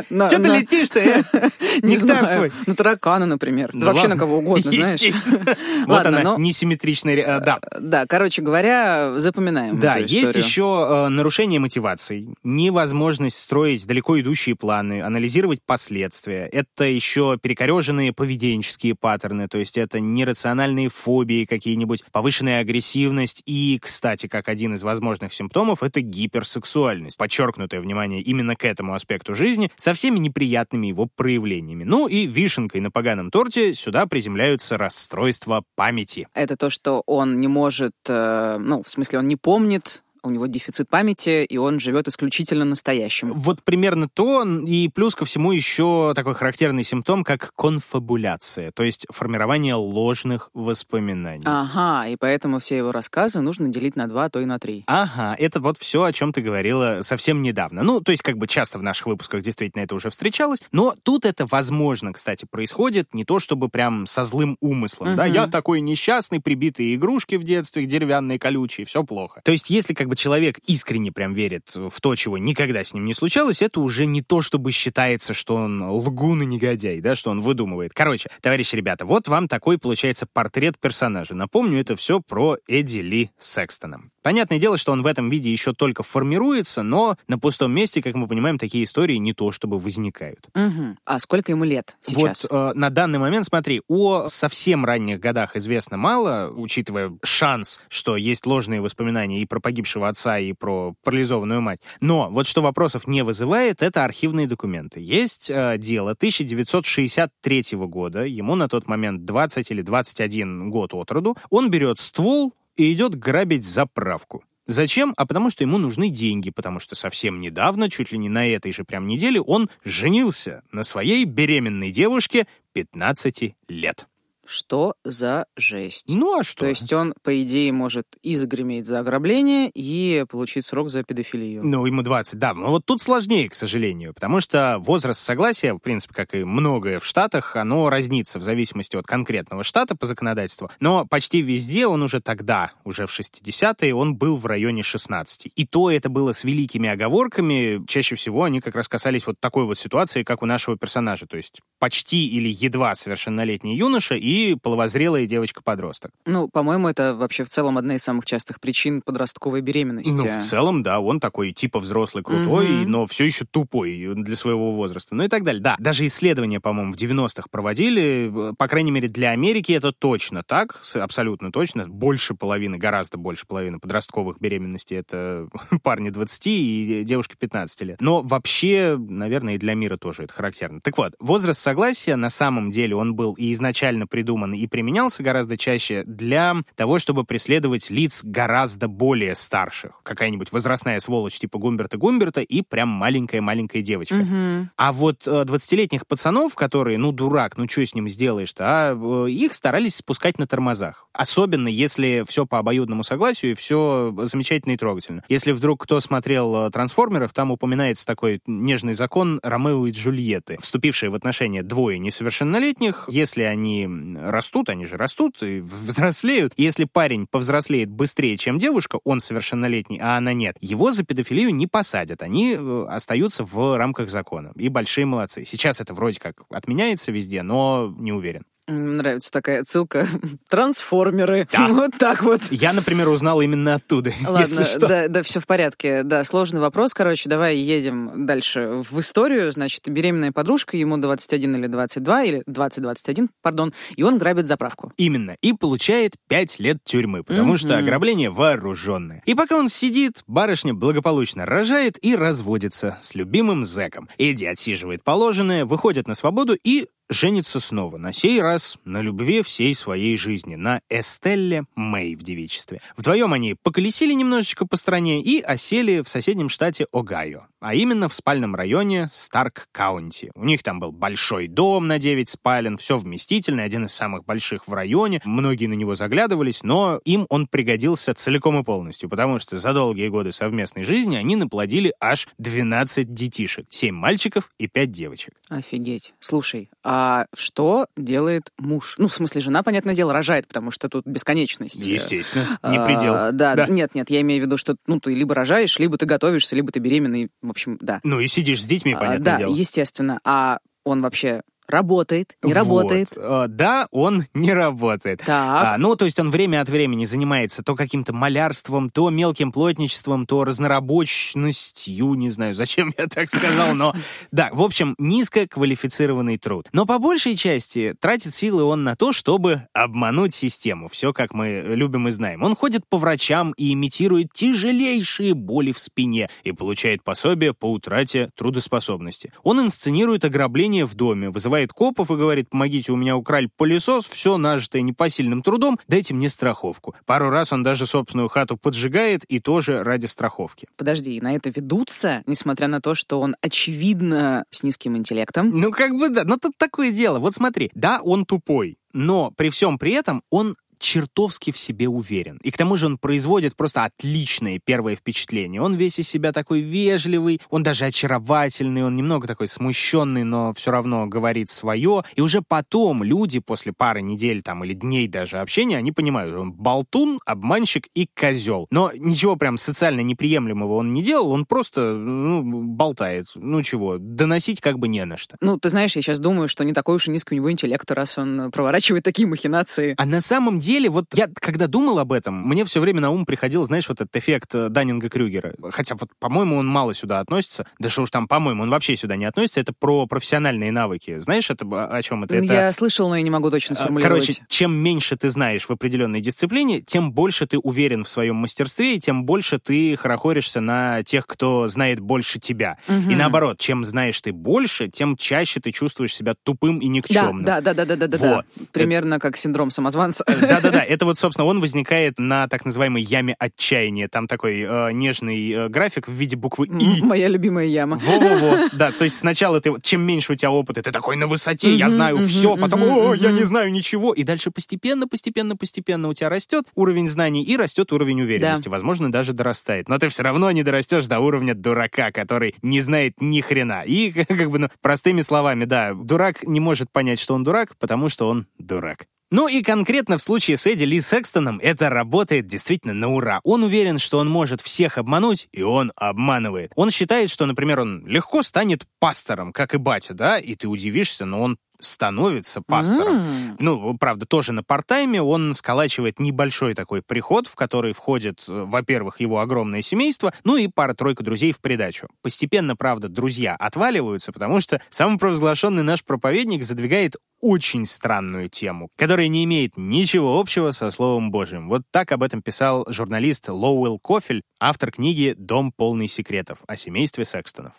[0.10, 1.24] Че ты летишь-то, э?
[1.82, 2.52] Не знаю.
[2.65, 3.72] На таракана, например.
[3.74, 5.02] Ну вообще на кого угодно, знаешь.
[5.86, 7.18] Вот она, несимметричная...
[7.18, 7.60] Э, да.
[7.80, 15.62] Да, короче говоря, запоминаем Да, есть еще нарушение мотиваций, невозможность строить далеко идущие планы, анализировать
[15.65, 16.48] последствия.
[16.52, 18.69] Это еще перекореженные поведенческие
[19.00, 25.34] паттерны, то есть это нерациональные фобии, какие-нибудь, повышенная агрессивность и, кстати, как один из возможных
[25.34, 27.18] симптомов, это гиперсексуальность.
[27.18, 31.84] Подчеркнутое внимание именно к этому аспекту жизни со всеми неприятными его проявлениями.
[31.84, 36.28] Ну и вишенкой на поганом торте сюда приземляются расстройства памяти.
[36.34, 40.48] Это то, что он не может, э, ну, в смысле, он не помнит у него
[40.48, 43.34] дефицит памяти, и он живет исключительно настоящим.
[43.34, 49.06] Вот примерно то, и плюс ко всему еще такой характерный симптом, как конфабуляция, то есть
[49.10, 51.44] формирование ложных воспоминаний.
[51.46, 54.84] Ага, и поэтому все его рассказы нужно делить на два, а то и на три.
[54.88, 57.84] Ага, это вот все, о чем ты говорила совсем недавно.
[57.84, 61.26] Ну, то есть как бы часто в наших выпусках действительно это уже встречалось, но тут
[61.26, 65.18] это возможно, кстати, происходит не то чтобы прям со злым умыслом, угу.
[65.18, 69.42] да, я такой несчастный, прибитые игрушки в детстве, деревянные, колючие, все плохо.
[69.44, 73.06] То есть если как бы человек искренне прям верит в то, чего никогда с ним
[73.06, 77.32] не случалось, это уже не то, чтобы считается, что он лгун и негодяй, да, что
[77.32, 77.93] он выдумывает.
[77.93, 81.34] Короче, товарищи ребята, вот вам такой, получается, портрет персонажа.
[81.34, 84.02] Напомню, это все про Эдди Ли Секстона.
[84.22, 88.15] Понятное дело, что он в этом виде еще только формируется, но на пустом месте, как
[88.15, 90.50] мы понимаем, такие истории не то чтобы возникают.
[90.56, 90.98] Угу.
[91.06, 92.48] А сколько ему лет сейчас?
[92.50, 98.17] Вот э, на данный момент, смотри, о совсем ранних годах известно мало, учитывая шанс, что
[98.17, 101.82] есть ложные воспоминания и про погибшего отца, и про парализованную мать.
[102.02, 105.00] Но вот что вопросов не вызывает, это архивные документы.
[105.00, 111.38] Есть э, дело 1963 года, ему на тот момент 20 или 21 год от роду.
[111.50, 114.44] Он берет ствол, и идет грабить заправку.
[114.66, 115.14] Зачем?
[115.18, 118.72] А потому что ему нужны деньги, потому что совсем недавно, чуть ли не на этой
[118.72, 124.08] же прям неделе, он женился на своей беременной девушке 15 лет.
[124.50, 126.06] Что за жесть?
[126.08, 126.62] Ну а что?
[126.62, 131.64] То есть он, по идее, может и загреметь за ограбление, и получить срок за педофилию.
[131.64, 132.56] Ну, ему 20, да.
[132.56, 136.98] Но вот тут сложнее, к сожалению, потому что возраст согласия, в принципе, как и многое
[136.98, 140.72] в Штатах, оно разнится в зависимости от конкретного штата по законодательству.
[140.80, 145.52] Но почти везде он уже тогда, уже в 60-е, он был в районе 16.
[145.56, 147.86] И то это было с великими оговорками.
[147.86, 151.28] Чаще всего они как раз касались вот такой вот ситуации, как у нашего персонажа.
[151.28, 156.12] То есть почти или едва совершеннолетний юноша и половозрелая девочка-подросток.
[156.25, 160.12] Ну, по-моему, это вообще в целом одна из самых частых причин подростковой беременности.
[160.12, 162.88] Ну, в целом, да, он такой типа взрослый, крутой, mm-hmm.
[162.88, 165.15] но все еще тупой для своего возраста.
[165.15, 165.62] Ну и так далее.
[165.62, 170.82] Да, даже исследования, по-моему, в 90-х проводили, по крайней мере, для Америки это точно так,
[170.95, 171.88] абсолютно точно.
[171.88, 175.47] Больше половины, гораздо больше половины подростковых беременностей это
[175.84, 178.02] парни 20 и девушки 15 лет.
[178.02, 180.82] Но вообще, наверное, и для мира тоже это характерно.
[180.82, 185.24] Так вот, возраст согласия на самом деле он был и изначально придуман придуман и применялся
[185.24, 190.02] гораздо чаще для того, чтобы преследовать лиц гораздо более старших.
[190.04, 194.13] Какая-нибудь возрастная сволочь типа Гумберта Гумберта и прям маленькая-маленькая девочка.
[194.13, 194.70] Угу.
[194.78, 199.32] А вот 20-летних э, пацанов, которые, ну, дурак, ну, что с ним сделаешь-то, а э,
[199.32, 201.08] их старались спускать на тормозах.
[201.13, 205.24] Особенно, если все по обоюдному согласию и все замечательно и трогательно.
[205.28, 211.10] Если вдруг кто смотрел э, «Трансформеров», там упоминается такой нежный закон Ромео и Джульетты, вступившие
[211.10, 213.88] в отношения двое несовершеннолетних, если они
[214.22, 220.18] растут, они же растут и взрослеют, если парень повзрослеет быстрее, чем девушка, он совершеннолетний, а
[220.18, 224.52] она нет, его за педофилию не посадят, они э, остаются в рамках закона.
[224.56, 225.46] И большие молодцы.
[225.46, 228.46] Сейчас это вроде как отменяется везде, но не уверен.
[228.70, 230.08] Нравится такая ссылка.
[230.50, 231.48] Трансформеры.
[231.52, 231.68] Да.
[231.80, 232.42] Вот так вот.
[232.52, 234.12] Я, например, узнал именно оттуда.
[234.28, 234.88] Ладно, что.
[234.88, 236.04] да, да, все в порядке.
[236.04, 236.94] Да, сложный вопрос.
[236.94, 239.52] Короче, давай едем дальше в историю.
[239.52, 244.92] Значит, беременная подружка, ему 21 или 22, или 20-21, пардон, и он грабит заправку.
[244.98, 245.38] Именно.
[245.42, 247.78] И получает 5 лет тюрьмы, потому что Мгм.
[247.80, 249.22] ограбление вооруженное.
[249.26, 254.10] И пока он сидит, барышня благополучно рожает и разводится с любимым зэком.
[254.18, 259.74] Эдди отсиживает положенное, выходит на свободу и женится снова, на сей раз на любви всей
[259.76, 262.82] своей жизни, на Эстелле Мэй в девичестве.
[262.95, 268.13] Вдвоем они поколесили немножечко по стране и осели в соседнем штате Огайо, а именно в
[268.13, 270.32] спальном районе Старк-Каунти.
[270.36, 274.67] У них там был большой дом на 9 спален, все вместительно, один из самых больших
[274.67, 275.22] в районе.
[275.26, 280.08] Многие на него заглядывались, но им он пригодился целиком и полностью, потому что за долгие
[280.10, 285.34] годы совместной жизни они наплодили аж 12 детишек, 7 мальчиков и 5 девочек.
[285.50, 286.13] Офигеть.
[286.19, 288.95] Слушай, а что делает муж?
[288.98, 291.86] Ну, в смысле, жена, понятное дело, рожает, потому что тут бесконечность.
[291.86, 293.13] Естественно, не А, предел.
[293.34, 293.67] Да, Да.
[293.67, 296.72] нет, нет, я имею в виду, что ну ты либо рожаешь, либо ты готовишься, либо
[296.72, 297.30] ты беременный.
[297.50, 298.00] В общем, да.
[298.04, 299.56] Ну и сидишь с детьми, А, понятное да, дело.
[299.56, 300.20] естественно.
[300.24, 302.58] А он вообще работает, не Вот.
[302.58, 303.10] работает?
[303.16, 305.20] Э, Да, он не работает.
[305.26, 305.30] Так.
[305.30, 310.26] А, ну, то есть он время от времени занимается то каким-то малярством, то мелким плотничеством,
[310.26, 313.94] то разнорабочностью, не знаю, зачем я так сказал, но
[314.32, 316.68] да, в общем, низкоквалифицированный труд.
[316.74, 320.88] Но по большей части тратит силы он на то, чтобы обмануть систему.
[320.90, 322.44] Все, как мы любим и знаем.
[322.44, 328.30] Он ходит по врачам и имитирует тяжелейшие боли в спине и получает пособие по утрате
[328.36, 329.32] трудоспособности.
[329.44, 334.38] Он инсценирует ограбление в доме, вызывает копов и говорит, помогите, у меня украли пылесос, все
[334.38, 336.95] нажитое непосильным трудом, дайте мне страховку.
[337.06, 340.67] Пару раз он даже собственную хату поджигает и тоже ради страховки.
[340.78, 345.50] Подожди, и на это ведутся, несмотря на то, что он очевидно с низким интеллектом.
[345.50, 347.19] Ну, как бы да, но тут такое дело.
[347.19, 352.39] Вот смотри, да, он тупой, но при всем при этом он чертовски в себе уверен.
[352.44, 355.62] И к тому же он производит просто отличное первое впечатление.
[355.62, 360.72] Он весь из себя такой вежливый, он даже очаровательный, он немного такой смущенный, но все
[360.72, 362.04] равно говорит свое.
[362.15, 366.54] И уже потом люди после пары недель там или дней даже общения, они понимают, он
[366.54, 368.68] болтун, обманщик и козел.
[368.72, 373.28] Но ничего прям социально неприемлемого он не делал, он просто ну, болтает.
[373.36, 375.36] Ну чего, доносить как бы не на что.
[375.42, 377.89] Ну, ты знаешь, я сейчас думаю, что не такой уж и низкий у него интеллект,
[377.92, 379.96] раз он проворачивает такие махинации.
[379.98, 383.26] А на самом деле, вот я когда думал об этом, мне все время на ум
[383.26, 385.72] приходил, знаешь, вот этот эффект э, Даннинга-Крюгера.
[385.72, 387.66] Хотя вот, по-моему, он мало сюда относится.
[387.80, 389.60] Да что уж там, по-моему, он вообще сюда не относится.
[389.60, 391.20] Это про профессиональные навыки.
[391.20, 392.36] Знаешь, это о чем это?
[392.36, 392.46] это...
[392.46, 394.26] Я слышал, но я не могу точно А, сформулировать.
[394.26, 398.96] Короче, чем меньше ты знаешь в определенной дисциплине, тем больше ты уверен в своем мастерстве,
[398.96, 402.78] и тем больше ты хорохоришься на тех, кто знает больше тебя.
[402.88, 403.10] Мгм.
[403.10, 407.44] И наоборот, чем знаешь ты больше, тем чаще ты чувствуешь себя тупым и да, никчемным.
[407.44, 408.36] да, да, да, да, да, да, да.
[408.36, 408.46] Вот.
[408.72, 410.24] Примерно как синдром самозванца.
[410.62, 414.08] Да-да-да, это вот, собственно, он возникает на так называемой яме отчаяния.
[414.08, 417.02] Там такой э, нежный э, график в виде буквы «И».
[417.02, 417.98] Моя любимая яма.
[417.98, 421.74] Во-во-во, да, то есть сначала ты, чем меньше у тебя опыта, ты такой на высоте,
[421.76, 426.13] я знаю все, потом, о, я не знаю ничего, и дальше постепенно, постепенно, постепенно у
[426.13, 429.89] тебя растет уровень знаний и растет уровень уверенности, возможно, даже дорастает.
[429.89, 433.84] Но ты все равно не дорастешь до уровня дурака, который не знает ни хрена.
[433.86, 438.10] И, как бы, ну, простыми словами, да, дурак не может понять, что он дурак, потому
[438.10, 439.06] что он дурак.
[439.32, 443.42] Ну и конкретно в случае с Эдди Ли Секстоном это работает действительно на ура.
[443.44, 446.72] Он уверен, что он может всех обмануть, и он обманывает.
[446.76, 451.26] Он считает, что, например, он легко станет пастором, как и батя, да, и ты удивишься,
[451.26, 453.18] но он становится пастором.
[453.18, 453.58] М.
[453.60, 459.20] Ну, правда, тоже на партайме он сколачивает небольшой такой приход, в который входит, э, во-первых,
[459.20, 462.08] его огромное семейство, ну и пара-тройка друзей в придачу.
[462.22, 469.46] Постепенно, правда, друзья отваливаются, потому что самопровозглашенный наш проповедник задвигает очень странную тему, которая не
[469.46, 471.70] имеет ничего общего со Словом Божьим.
[471.70, 477.26] Вот так об этом писал журналист Лоуэлл Кофель, автор книги «Дом полный секретов» о семействе
[477.26, 477.74] Секстонов.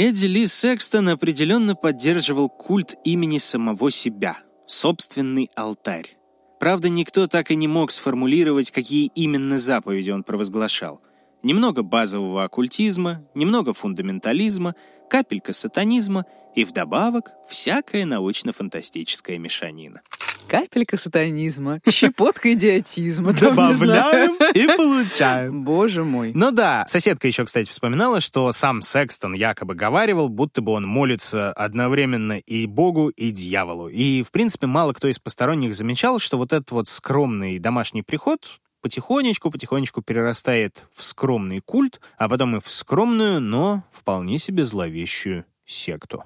[0.00, 6.16] Эдди Ли Секстон определенно поддерживал культ имени самого себя, собственный алтарь.
[6.60, 11.02] Правда, никто так и не мог сформулировать, какие именно заповеди он провозглашал.
[11.42, 14.74] Немного базового оккультизма, немного фундаментализма,
[15.08, 16.24] капелька сатанизма
[16.56, 20.00] и вдобавок всякая научно-фантастическая мешанина.
[20.48, 23.34] Капелька сатанизма, щепотка идиотизма.
[23.34, 25.62] Добавляем и получаем.
[25.62, 26.32] Боже мой.
[26.34, 31.52] Ну да, соседка еще, кстати, вспоминала, что сам Секстон якобы говаривал, будто бы он молится
[31.52, 33.88] одновременно и Богу, и дьяволу.
[33.88, 38.60] И, в принципе, мало кто из посторонних замечал, что вот этот вот скромный домашний приход
[38.88, 46.24] потихонечку-потихонечку перерастает в скромный культ, а потом и в скромную, но вполне себе зловещую секту.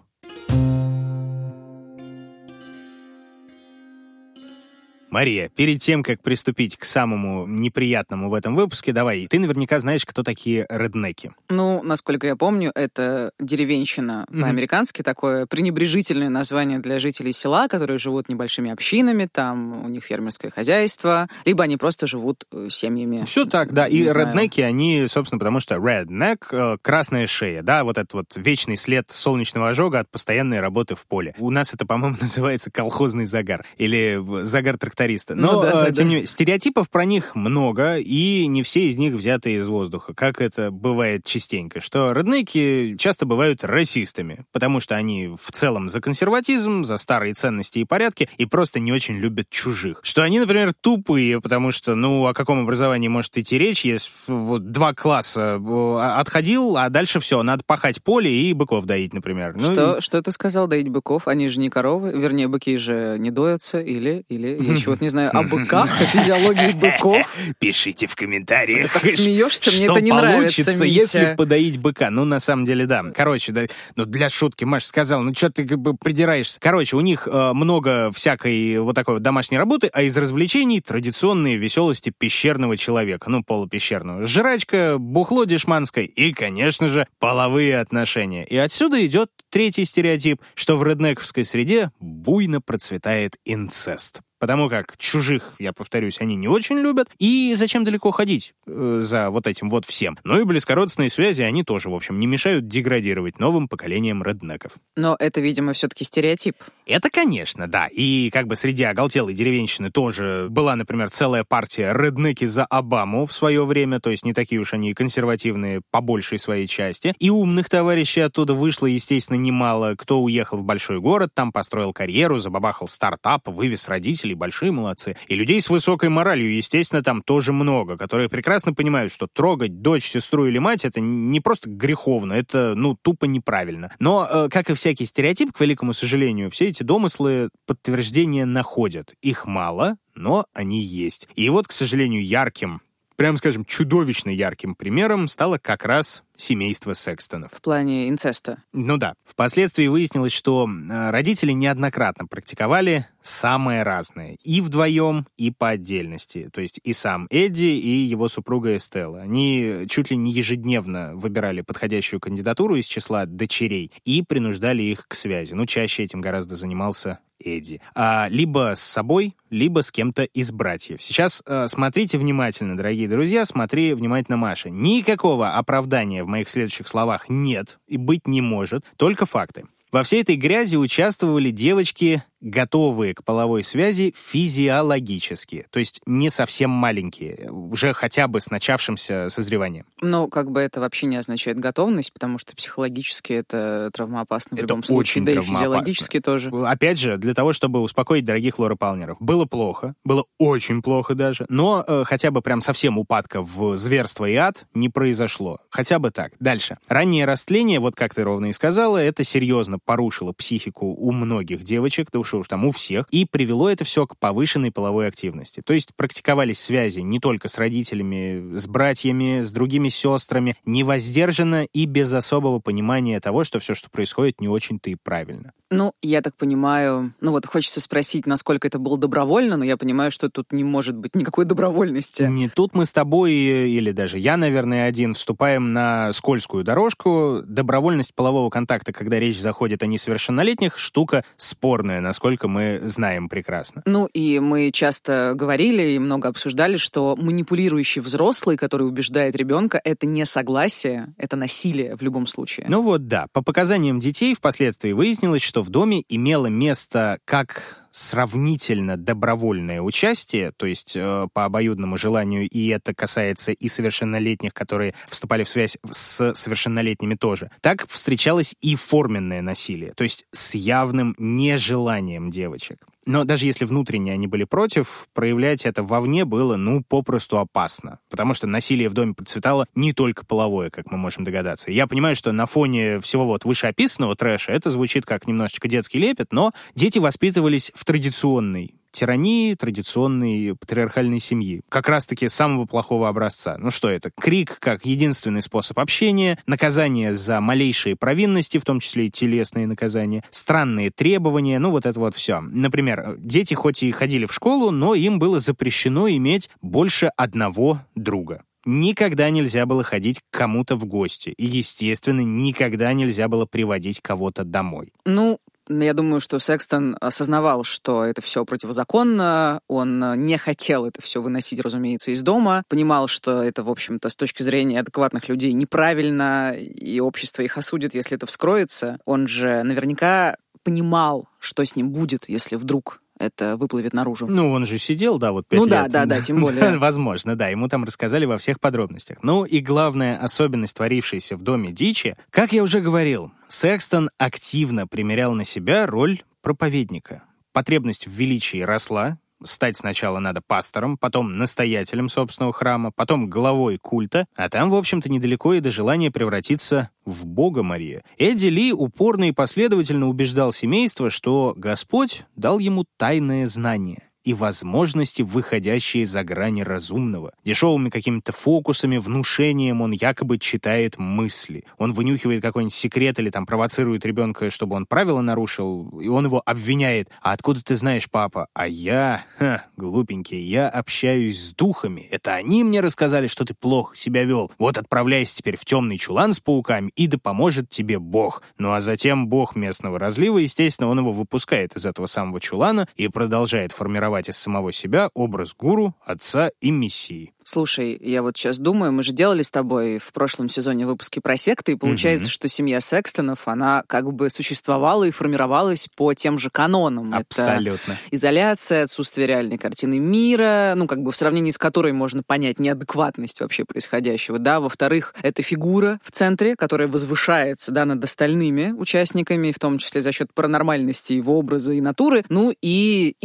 [5.12, 10.06] Мария, перед тем, как приступить к самому неприятному в этом выпуске, давай, ты наверняка знаешь,
[10.06, 11.32] кто такие реднеки.
[11.50, 14.40] Ну, насколько я помню, это деревенщина mm-hmm.
[14.40, 20.50] по-американски, такое пренебрежительное название для жителей села, которые живут небольшими общинами, там у них фермерское
[20.50, 23.24] хозяйство, либо они просто живут э, семьями.
[23.24, 23.86] Все так, да.
[23.86, 28.78] И реднеки, они, собственно, потому что redneck э,— красная шея, да, вот этот вот вечный
[28.78, 31.34] след солнечного ожога от постоянной работы в поле.
[31.36, 35.34] У нас это, по-моему, называется колхозный загар или загар трактора тракториста.
[35.34, 36.02] Но, ну, да, э, тем да.
[36.04, 40.40] не менее, стереотипов про них много, и не все из них взяты из воздуха, как
[40.40, 46.84] это бывает частенько, что роднеки часто бывают расистами, потому что они в целом за консерватизм,
[46.84, 50.00] за старые ценности и порядки, и просто не очень любят чужих.
[50.02, 54.70] Что они, например, тупые, потому что, ну, о каком образовании может идти речь, если вот
[54.70, 59.54] два класса э, отходил, а дальше все, надо пахать поле и быков доить, например.
[59.56, 60.00] Ну, что, и...
[60.00, 61.28] что ты сказал, доить быков?
[61.28, 65.36] Они же не коровы, вернее, быки же не доятся, или, или еще вот не знаю,
[65.36, 67.26] о быках, о физиологии быков.
[67.58, 68.92] Пишите в комментариях.
[68.92, 70.84] Ты так смеешься, мне это не нравится, Митя.
[70.84, 72.10] если подоить быка.
[72.10, 73.04] Ну, на самом деле, да.
[73.14, 73.62] Короче, да,
[73.96, 76.60] ну, для шутки Маша сказала, ну, что ты как бы придираешься.
[76.60, 81.56] Короче, у них э, много всякой вот такой вот домашней работы, а из развлечений традиционные
[81.56, 84.26] веселости пещерного человека, ну, полупещерного.
[84.26, 88.44] Жрачка, бухло дешманское и, конечно же, половые отношения.
[88.44, 95.54] И отсюда идет третий стереотип, что в реднековской среде буйно процветает инцест потому как чужих,
[95.60, 99.84] я повторюсь, они не очень любят, и зачем далеко ходить э, за вот этим вот
[99.84, 100.18] всем.
[100.24, 104.72] Ну и близкородственные связи, они тоже, в общем, не мешают деградировать новым поколениям реднеков.
[104.96, 106.56] Но это, видимо, все-таки стереотип.
[106.86, 107.86] Это, конечно, да.
[107.86, 113.32] И как бы среди оголтелой деревенщины тоже была, например, целая партия реднеки за Обаму в
[113.32, 117.14] свое время, то есть не такие уж они консервативные по большей своей части.
[117.20, 119.94] И умных товарищей оттуда вышло, естественно, немало.
[119.96, 125.16] Кто уехал в большой город, там построил карьеру, забабахал стартап, вывез родителей родителей большие молодцы.
[125.28, 130.04] И людей с высокой моралью, естественно, там тоже много, которые прекрасно понимают, что трогать дочь,
[130.04, 133.90] сестру или мать это не просто греховно, это, ну, тупо неправильно.
[133.98, 139.14] Но, э, как и всякий стереотип, к великому сожалению, все эти домыслы подтверждения находят.
[139.22, 141.28] Их мало, но они есть.
[141.36, 142.80] И вот, к сожалению, ярким
[143.16, 147.52] прям скажем, чудовищно ярким примером стало как раз семейства Секстонов.
[147.52, 148.62] В плане инцеста?
[148.72, 149.14] Ну да.
[149.24, 154.36] Впоследствии выяснилось, что родители неоднократно практиковали самое разное.
[154.42, 156.50] И вдвоем, и по отдельности.
[156.52, 159.20] То есть и сам Эдди, и его супруга Эстелла.
[159.20, 165.14] Они чуть ли не ежедневно выбирали подходящую кандидатуру из числа дочерей и принуждали их к
[165.14, 165.54] связи.
[165.54, 167.80] Ну, чаще этим гораздо занимался Эдди.
[167.94, 171.02] А, либо с собой, либо с кем-то из братьев.
[171.02, 174.70] Сейчас а, смотрите внимательно, дорогие друзья, смотри внимательно, Маша.
[174.70, 179.64] Никакого оправдания в моих следующих словах нет и быть не может, только факты.
[179.92, 186.70] Во всей этой грязи участвовали девочки готовые к половой связи физиологически, то есть не совсем
[186.70, 189.86] маленькие, уже хотя бы с начавшимся созреванием.
[190.00, 194.62] Но как бы это вообще не означает готовность, потому что психологически это травмоопасно в это
[194.62, 196.50] любом случае, очень да и физиологически тоже.
[196.50, 199.16] Опять же, для того, чтобы успокоить дорогих лоропалнеров.
[199.20, 204.24] Было плохо, было очень плохо даже, но э, хотя бы прям совсем упадка в зверство
[204.28, 205.58] и ад не произошло.
[205.70, 206.32] Хотя бы так.
[206.40, 206.78] Дальше.
[206.88, 212.08] Раннее растление, вот как ты ровно и сказала, это серьезно порушило психику у многих девочек,
[212.12, 215.62] да уж лучше уж там у всех, и привело это все к повышенной половой активности.
[215.64, 221.84] То есть практиковались связи не только с родителями, с братьями, с другими сестрами, невоздержанно и
[221.86, 225.52] без особого понимания того, что все, что происходит, не очень-то и правильно.
[225.72, 230.10] Ну, я так понимаю, ну вот хочется спросить, насколько это было добровольно, но я понимаю,
[230.10, 232.24] что тут не может быть никакой добровольности.
[232.24, 237.40] Не тут мы с тобой, или даже я, наверное, один, вступаем на скользкую дорожку.
[237.46, 243.82] Добровольность полового контакта, когда речь заходит о несовершеннолетних, штука спорная, насколько мы знаем прекрасно.
[243.86, 250.06] Ну, и мы часто говорили и много обсуждали, что манипулирующий взрослый, который убеждает ребенка, это
[250.06, 252.66] не согласие, это насилие в любом случае.
[252.68, 258.96] Ну вот да, по показаниям детей впоследствии выяснилось, что в доме имело место как сравнительно
[258.96, 265.44] добровольное участие, то есть э, по обоюдному желанию, и это касается и совершеннолетних, которые вступали
[265.44, 272.30] в связь с совершеннолетними тоже, так встречалось и форменное насилие, то есть с явным нежеланием
[272.30, 272.86] девочек.
[273.04, 277.98] Но даже если внутренне они были против, проявлять это вовне было, ну, попросту опасно.
[278.10, 281.70] Потому что насилие в доме процветало не только половое, как мы можем догадаться.
[281.70, 286.32] Я понимаю, что на фоне всего вот вышеописанного трэша это звучит как немножечко детский лепет,
[286.32, 291.62] но дети воспитывались в традиционной тирании традиционной патриархальной семьи.
[291.68, 293.56] Как раз-таки самого плохого образца.
[293.58, 294.10] Ну что это?
[294.10, 300.22] Крик как единственный способ общения, наказание за малейшие провинности, в том числе и телесные наказания,
[300.30, 302.40] странные требования, ну вот это вот все.
[302.40, 308.42] Например, дети хоть и ходили в школу, но им было запрещено иметь больше одного друга.
[308.64, 311.30] Никогда нельзя было ходить к кому-то в гости.
[311.36, 314.92] И, естественно, никогда нельзя было приводить кого-то домой.
[315.04, 315.38] Ну,
[315.80, 321.60] я думаю, что Секстон осознавал, что это все противозаконно, он не хотел это все выносить,
[321.60, 327.00] разумеется, из дома, понимал, что это, в общем-то, с точки зрения адекватных людей неправильно, и
[327.00, 328.98] общество их осудит, если это вскроется.
[329.04, 334.26] Он же наверняка понимал, что с ним будет, если вдруг это выплывет наружу.
[334.26, 335.70] Ну, он же сидел, да, вот пять Ну лет.
[335.72, 336.78] да, да, да, тем более.
[336.78, 339.18] Возможно, да, ему там рассказали во всех подробностях.
[339.22, 345.34] Ну и главная особенность творившейся в доме дичи, как я уже говорил, Секстон активно примерял
[345.34, 347.22] на себя роль проповедника.
[347.52, 354.26] Потребность в величии росла, стать сначала надо пастором, потом настоятелем собственного храма, потом главой культа,
[354.34, 358.02] а там, в общем-то, недалеко и до желания превратиться в Бога Мария.
[358.18, 365.22] Эдди Ли упорно и последовательно убеждал семейство, что Господь дал ему тайное знание и возможности,
[365.22, 367.32] выходящие за грани разумного.
[367.44, 371.64] Дешевыми какими-то фокусами, внушением он якобы читает мысли.
[371.78, 376.42] Он вынюхивает какой-нибудь секрет или там провоцирует ребенка, чтобы он правила нарушил, и он его
[376.44, 377.08] обвиняет.
[377.20, 382.02] «А откуда ты знаешь, папа?» «А я, ха, глупенький, я общаюсь с духами.
[382.10, 384.50] Это они мне рассказали, что ты плохо себя вел.
[384.58, 388.42] Вот отправляйся теперь в темный чулан с пауками, и да поможет тебе Бог».
[388.58, 393.08] Ну а затем Бог местного разлива, естественно, он его выпускает из этого самого чулана и
[393.08, 397.32] продолжает формировать формировать из самого себя образ гуру, отца и мессии.
[397.44, 401.36] Слушай, я вот сейчас думаю, мы же делали с тобой в прошлом сезоне выпуски про
[401.36, 402.32] секты, и получается, угу.
[402.32, 407.14] что семья Секстонов, она как бы существовала и формировалась по тем же канонам.
[407.14, 407.92] Абсолютно.
[407.92, 412.60] Это изоляция, отсутствие реальной картины мира, ну, как бы в сравнении с которой можно понять
[412.60, 414.60] неадекватность вообще происходящего, да.
[414.60, 420.12] Во-вторых, это фигура в центре, которая возвышается, да, над остальными участниками, в том числе за
[420.12, 423.16] счет паранормальности его образа и натуры, ну и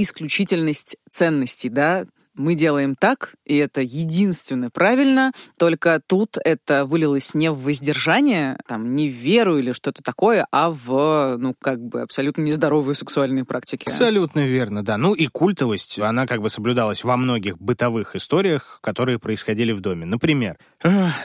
[0.77, 2.05] исключительность ценностей, да,
[2.35, 8.95] мы делаем так, и это единственно правильно, только тут это вылилось не в воздержание, там,
[8.95, 13.85] не в веру или что-то такое, а в, ну, как бы абсолютно нездоровые сексуальные практики.
[13.85, 14.97] Абсолютно верно, да.
[14.97, 20.05] Ну и культовость, она как бы соблюдалась во многих бытовых историях, которые происходили в доме.
[20.05, 20.59] Например,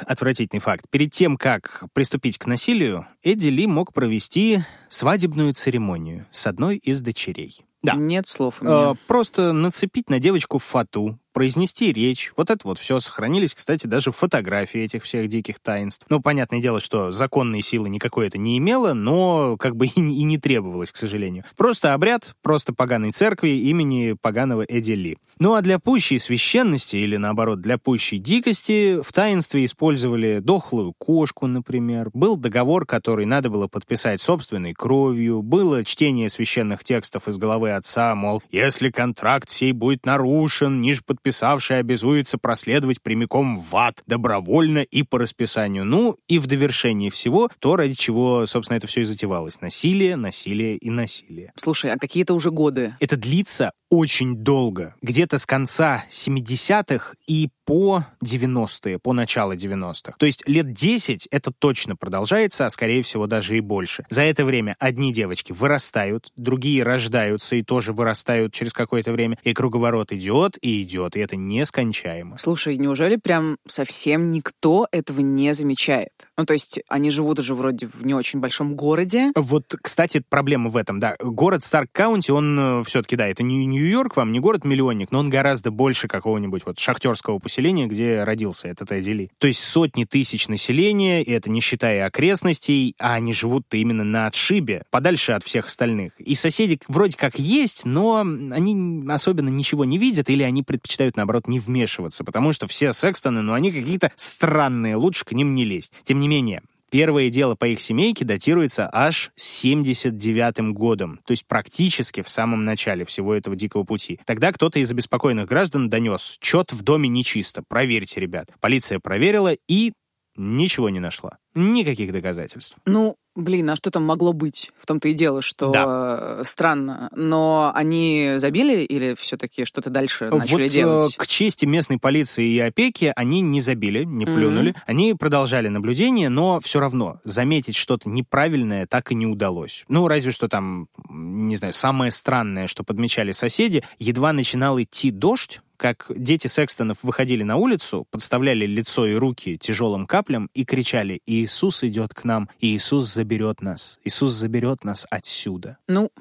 [0.07, 0.87] отвратительный факт.
[0.91, 7.03] Перед тем, как приступить к насилию, Эдди Ли мог провести свадебную церемонию с одной из
[7.03, 7.67] дочерей.
[7.83, 7.95] Да.
[7.95, 8.93] Нет слов у меня.
[8.93, 12.33] Э, просто нацепить на девочку фату, произнести речь.
[12.37, 16.07] Вот это вот все сохранились, кстати, даже фотографии этих всех диких таинств.
[16.09, 20.23] Ну, понятное дело, что законные силы никакой это не имело, но как бы и, и
[20.23, 21.45] не требовалось, к сожалению.
[21.57, 25.19] Просто обряд, просто поганой церкви имени поганого Эдди Ли.
[25.39, 31.47] Ну а для пущей священности, или наоборот, для пущей дикости, в таинстве использовали дохлую кошку,
[31.47, 32.11] например.
[32.13, 35.43] Был договор, который надо было подписать собственной кровью.
[35.43, 41.22] Было чтение священных текстов из головы отца, мол, если контракт сей будет нарушен, ниже под
[41.23, 45.85] подписавший обязуется проследовать прямиком в ад, добровольно и по расписанию.
[45.85, 49.61] Ну, и в довершении всего, то, ради чего, собственно, это все и затевалось.
[49.61, 51.53] Насилие, насилие и насилие.
[51.57, 52.97] Слушай, а какие-то уже годы?
[52.99, 54.95] Это длится очень долго.
[55.03, 60.15] Где-то с конца 70-х и по 90-е, по начало 90-х.
[60.19, 64.05] То есть лет 10 это точно продолжается, а скорее всего даже и больше.
[64.09, 69.53] За это время одни девочки вырастают, другие рождаются и тоже вырастают через какое-то время, и
[69.53, 72.39] круговорот идет и идет, и это нескончаемо.
[72.39, 76.13] Слушай, неужели прям совсем никто этого не замечает?
[76.39, 79.33] Ну, то есть они живут уже вроде в не очень большом городе.
[79.37, 81.17] Вот, кстати, проблема в этом, да.
[81.21, 85.73] Город Старк-Каунти, он э, все-таки, да, это не Нью-Йорк вам, не город-миллионник, но он гораздо
[85.73, 89.31] больше какого-нибудь вот шахтерского поселения, где родился этот Эдди Ли.
[89.39, 94.29] То есть сотни тысяч населения, и это не считая окрестностей, а они живут-то именно на
[94.29, 96.13] отшибе, подальше от всех остальных.
[96.21, 101.49] И соседи вроде как есть, но они особенно ничего не видят, или они предпочитают, наоборот,
[101.49, 105.93] не вмешиваться, потому что все Секстоны, ну, они какие-то странные, лучше к ним не лезть.
[106.05, 106.63] Тем не менее,
[106.93, 113.07] Первое дело по их семейке датируется аж 79 годом, то есть практически в самом начале
[113.07, 114.21] всего этого дикого пути.
[114.27, 118.51] Тогда кто-то из обеспокоенных граждан донес «Чет в доме нечисто, проверьте, ребят».
[118.61, 119.95] Полиция проверила и
[120.37, 121.39] ничего не нашла.
[121.55, 122.77] Никаких доказательств.
[122.85, 124.71] Ну, Блин, а что там могло быть?
[124.79, 126.19] В том-то и дело, что Да.
[126.41, 127.09] э, странно.
[127.17, 131.17] Но они забили или все-таки что-то дальше начали вот, э, делать?
[131.17, 134.35] к чести местной полиции и опеки, они не забили, не Мгм.
[134.35, 134.75] плюнули.
[134.87, 139.85] Они продолжали наблюдение, но все равно заметить что-то неправильное так и не удалось.
[139.89, 145.61] Ну, разве что там, не знаю, самое странное, что подмечали соседи, едва начинал идти дождь,
[145.83, 151.83] как дети Секстонов выходили на улицу, подставляли лицо и руки тяжелым каплям и кричали «Иисус
[151.83, 155.79] идет к нам, Иисус заберет нас, Иисус заберет нас отсюда».
[155.89, 156.13] Ну,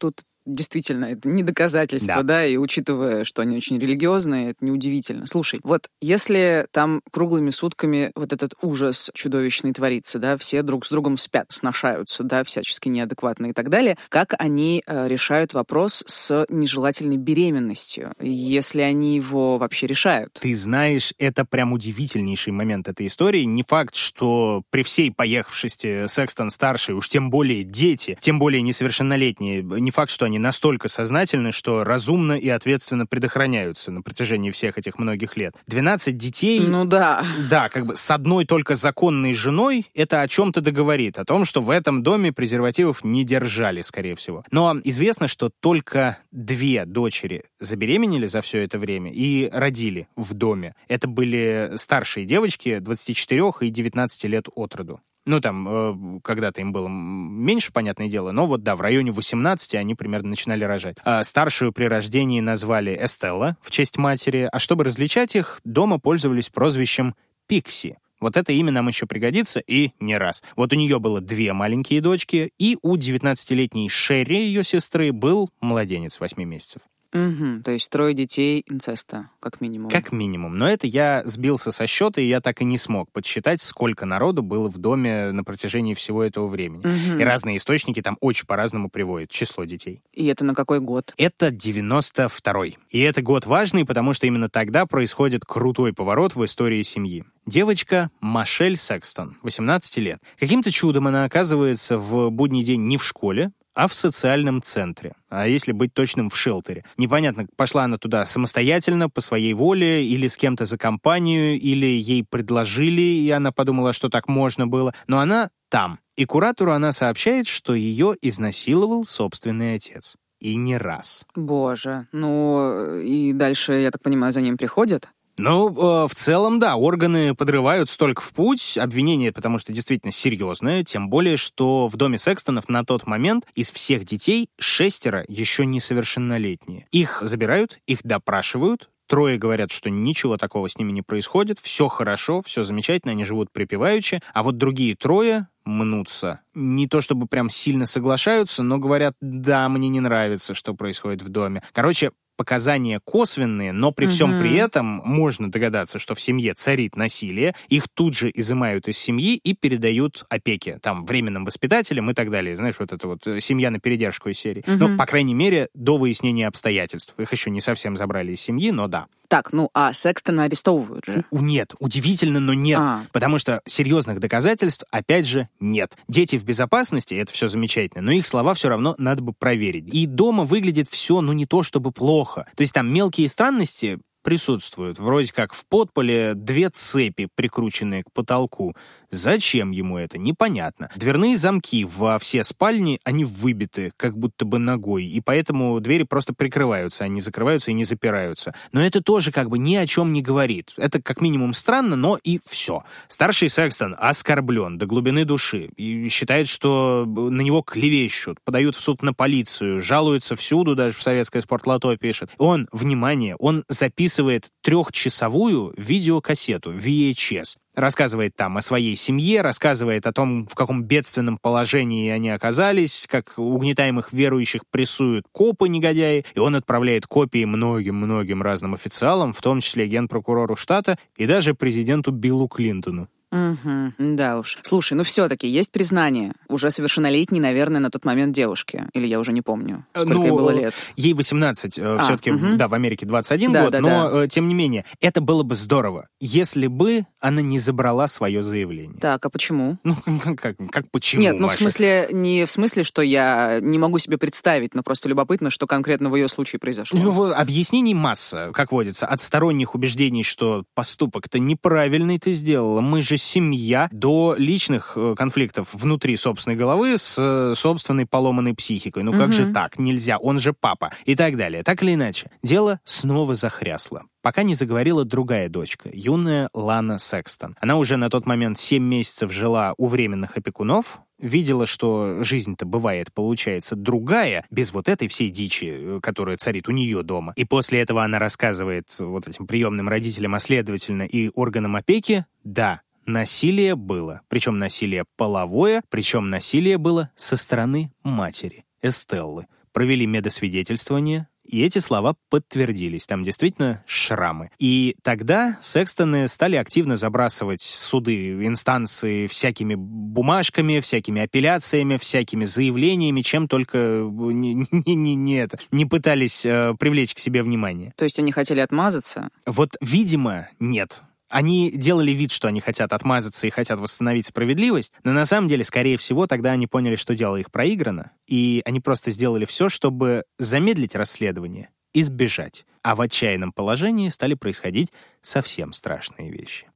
[0.00, 2.22] тут действительно это не доказательство, Да.
[2.22, 2.46] да.
[2.46, 5.26] и учитывая, что они очень религиозные, это неудивительно.
[5.26, 10.90] Слушай, вот если там круглыми сутками вот этот ужас чудовищный творится, да, все друг с
[10.90, 16.46] другом спят, сношаются, да, всячески неадекватно и так далее, как они э, решают вопрос с
[16.48, 20.32] нежелательной беременностью, если они его вообще решают?
[20.40, 23.42] Ты знаешь, это прям удивительнейший момент этой истории.
[23.42, 29.62] Не факт, что при всей поехавшести Секстон старший, уж тем более дети, тем более несовершеннолетние,
[29.62, 34.98] не факт, что они настолько сознательны, что разумно и ответственно предохраняются на протяжении всех этих
[34.98, 35.54] многих лет.
[35.66, 36.60] 12 детей...
[36.60, 37.24] Ну да.
[37.50, 41.60] Да, как бы с одной только законной женой это о чем-то договорит, о том, что
[41.60, 44.44] в этом доме презервативов не держали, скорее всего.
[44.50, 50.74] Но известно, что только две дочери забеременели за все это время и родили в доме.
[50.88, 55.00] Это были старшие девочки 24 и 19 лет от роду.
[55.26, 59.74] Ну, там, э, когда-то им было меньше, понятное дело, но вот, да, в районе 18
[59.74, 60.98] они примерно начинали рожать.
[61.04, 66.48] А старшую при рождении назвали Эстелла в честь матери, а чтобы различать их, дома пользовались
[66.48, 67.16] прозвищем
[67.48, 67.98] Пикси.
[68.20, 70.44] Вот это имя нам еще пригодится, и не раз.
[70.54, 76.20] Вот у нее было две маленькие дочки, и у 19-летней Шерри, ее сестры, был младенец
[76.20, 76.82] 8 месяцев.
[77.12, 79.90] Мгм, То есть трое детей инцеста, как минимум.
[79.90, 80.56] Как минимум.
[80.56, 84.42] Но это я сбился со счета, и я так и не смог подсчитать, сколько народу
[84.42, 86.86] было в доме на протяжении всего этого времени.
[86.86, 87.20] Мгм.
[87.20, 90.02] И разные источники там очень по-разному приводят число детей.
[90.12, 91.14] И это на какой год?
[91.16, 92.78] Это 92-й.
[92.90, 97.24] И это год важный, потому что именно тогда происходит крутой поворот в истории семьи.
[97.46, 100.20] Девочка Машель Секстон, 18 лет.
[100.38, 105.12] Каким-то чудом она оказывается в будний день не в школе, а в социальном центре.
[105.28, 106.84] А если быть точным, в шелтере.
[106.96, 112.24] Непонятно, пошла она туда самостоятельно, по своей воле, или с кем-то за компанию, или ей
[112.24, 114.94] предложили, и она подумала, что так можно было.
[115.06, 116.00] Но она там.
[116.16, 120.16] И куратору она сообщает, что ее изнасиловал собственный отец.
[120.40, 121.26] И не раз.
[121.34, 122.08] Боже.
[122.12, 125.08] Ну, и дальше, я так понимаю, за ним приходят?
[125.38, 130.82] Ну, э, в целом, да, органы подрывают столько в путь, обвинение, потому что действительно серьезное,
[130.82, 136.86] тем более, что в доме Секстонов на тот момент из всех детей шестеро еще несовершеннолетние.
[136.90, 142.42] Их забирают, их допрашивают, Трое говорят, что ничего такого с ними не происходит, все хорошо,
[142.42, 146.40] все замечательно, они живут припеваючи, а вот другие трое мнутся.
[146.54, 151.28] Не то чтобы прям сильно соглашаются, но говорят, да, мне не нравится, что происходит в
[151.28, 151.62] доме.
[151.72, 154.38] Короче, показания косвенные, но при всем Мгм.
[154.38, 159.34] при этом можно догадаться, что в семье царит насилие, их тут же изымают из семьи
[159.36, 162.56] и передают опеке, там, временным воспитателям и так далее.
[162.56, 164.62] Знаешь, вот это вот э, семья на передержку из серии.
[164.66, 164.96] Ну, Мгм.
[164.98, 167.14] по крайней мере, до выяснения обстоятельств.
[167.18, 169.06] Их еще не совсем забрали из семьи, но да.
[169.28, 171.24] Так, ну, а Секстона арестовывают же.
[171.30, 172.78] У- Нет, удивительно, но нет.
[172.80, 173.02] А.
[173.12, 175.96] Потому что серьезных доказательств, опять же, нет.
[176.08, 179.92] Дети в безопасности, это все замечательно, но их слова все равно надо бы проверить.
[179.92, 182.46] И дома выглядит все, ну, не то чтобы плохо.
[182.56, 184.98] То есть там мелкие странности присутствуют.
[184.98, 188.74] Вроде как в подполе две цепи, прикрученные к потолку.
[189.10, 190.90] Зачем ему это, непонятно.
[190.96, 196.34] Дверные замки во все спальни, они выбиты, как будто бы ногой, и поэтому двери просто
[196.34, 198.54] прикрываются, они закрываются и не запираются.
[198.72, 200.72] Но это тоже как бы ни о чем не говорит.
[200.76, 202.84] Это как минимум странно, но и все.
[203.08, 209.02] Старший Секстон оскорблен до глубины души и считает, что на него клевещут, подают в суд
[209.02, 212.30] на полицию, жалуются всюду, даже в советское спортлото пишет.
[212.38, 217.56] Он, внимание, он записывает трехчасовую видеокассету VHS.
[217.76, 223.34] Рассказывает там о своей семье, рассказывает о том, в каком бедственном положении они оказались, как
[223.36, 229.86] угнетаемых верующих прессуют копы негодяи, и он отправляет копии многим-многим разным официалам, в том числе
[229.86, 233.08] генпрокурору штата и даже президенту Биллу Клинтону.
[233.32, 234.58] Угу, да уж.
[234.62, 236.32] Слушай, ну все-таки есть признание.
[236.48, 238.84] Уже совершеннолетней, наверное, на тот момент девушки.
[238.94, 240.74] Или я уже не помню, сколько Ну, ей было лет.
[240.96, 242.56] Ей 18, А, все-таки, мгм.
[242.56, 245.54] да, в Америке 21 Да, год, да, но, э, тем не менее, это было бы
[245.56, 248.98] здорово, если бы она не забрала свое заявление.
[249.00, 249.76] Так, а почему?
[249.84, 249.96] Ну,
[250.36, 251.56] как, как почему, Нет, ну Маша?
[251.56, 255.66] в смысле, не в смысле, что я не могу себе представить, но просто любопытно, что
[255.66, 256.98] конкретно в ее случае произошло.
[256.98, 259.06] Ну, объяснений масса, как водится.
[259.06, 262.80] От сторонних убеждений, что поступок-то неправильный ты сделала.
[262.80, 269.02] Мы же семья, до личных э, конфликтов внутри собственной головы с э, собственной поломанной психикой.
[269.02, 269.32] Ну как Мгм.
[269.32, 269.78] же так?
[269.78, 270.92] Нельзя, он же папа.
[271.04, 271.62] И так далее.
[271.62, 274.02] Так или иначе, дело снова захрясло.
[274.22, 277.56] Пока не заговорила другая дочка, юная Лана Секстон.
[277.60, 283.12] Она уже на тот момент 7 месяцев жила у временных опекунов, видела, что жизнь-то бывает,
[283.14, 285.64] получается, другая, без вот этой всей дичи,
[285.96, 287.32] э, которая царит у нее дома.
[287.36, 292.82] И после этого она рассказывает вот этим приемным родителям, а следовательно и органам опеки, да,
[293.06, 294.20] насилие было.
[294.28, 299.46] Причем насилие половое, причем насилие было со стороны матери, Эстеллы.
[299.72, 303.06] Провели медосвидетельствование, и эти слова подтвердились.
[303.06, 304.50] Там действительно шрамы.
[304.58, 313.48] И тогда Секстоны стали активно забрасывать суды, инстанции всякими бумажками, всякими апелляциями, всякими заявлениями, чем
[313.48, 317.92] только не, не, не, не это, не пытались э, привлечь к себе внимание.
[317.96, 319.28] То есть они хотели отмазаться?
[319.46, 321.02] Вот, видимо, нет.
[321.28, 325.64] Они делали вид, что они хотят отмазаться и хотят восстановить справедливость, но на самом деле,
[325.64, 330.24] скорее всего, тогда они поняли, что дело их проиграно, и они просто сделали все, чтобы
[330.38, 332.64] замедлить расследование и сбежать.
[332.82, 336.66] А в отчаянном положении стали происходить совсем страшные вещи.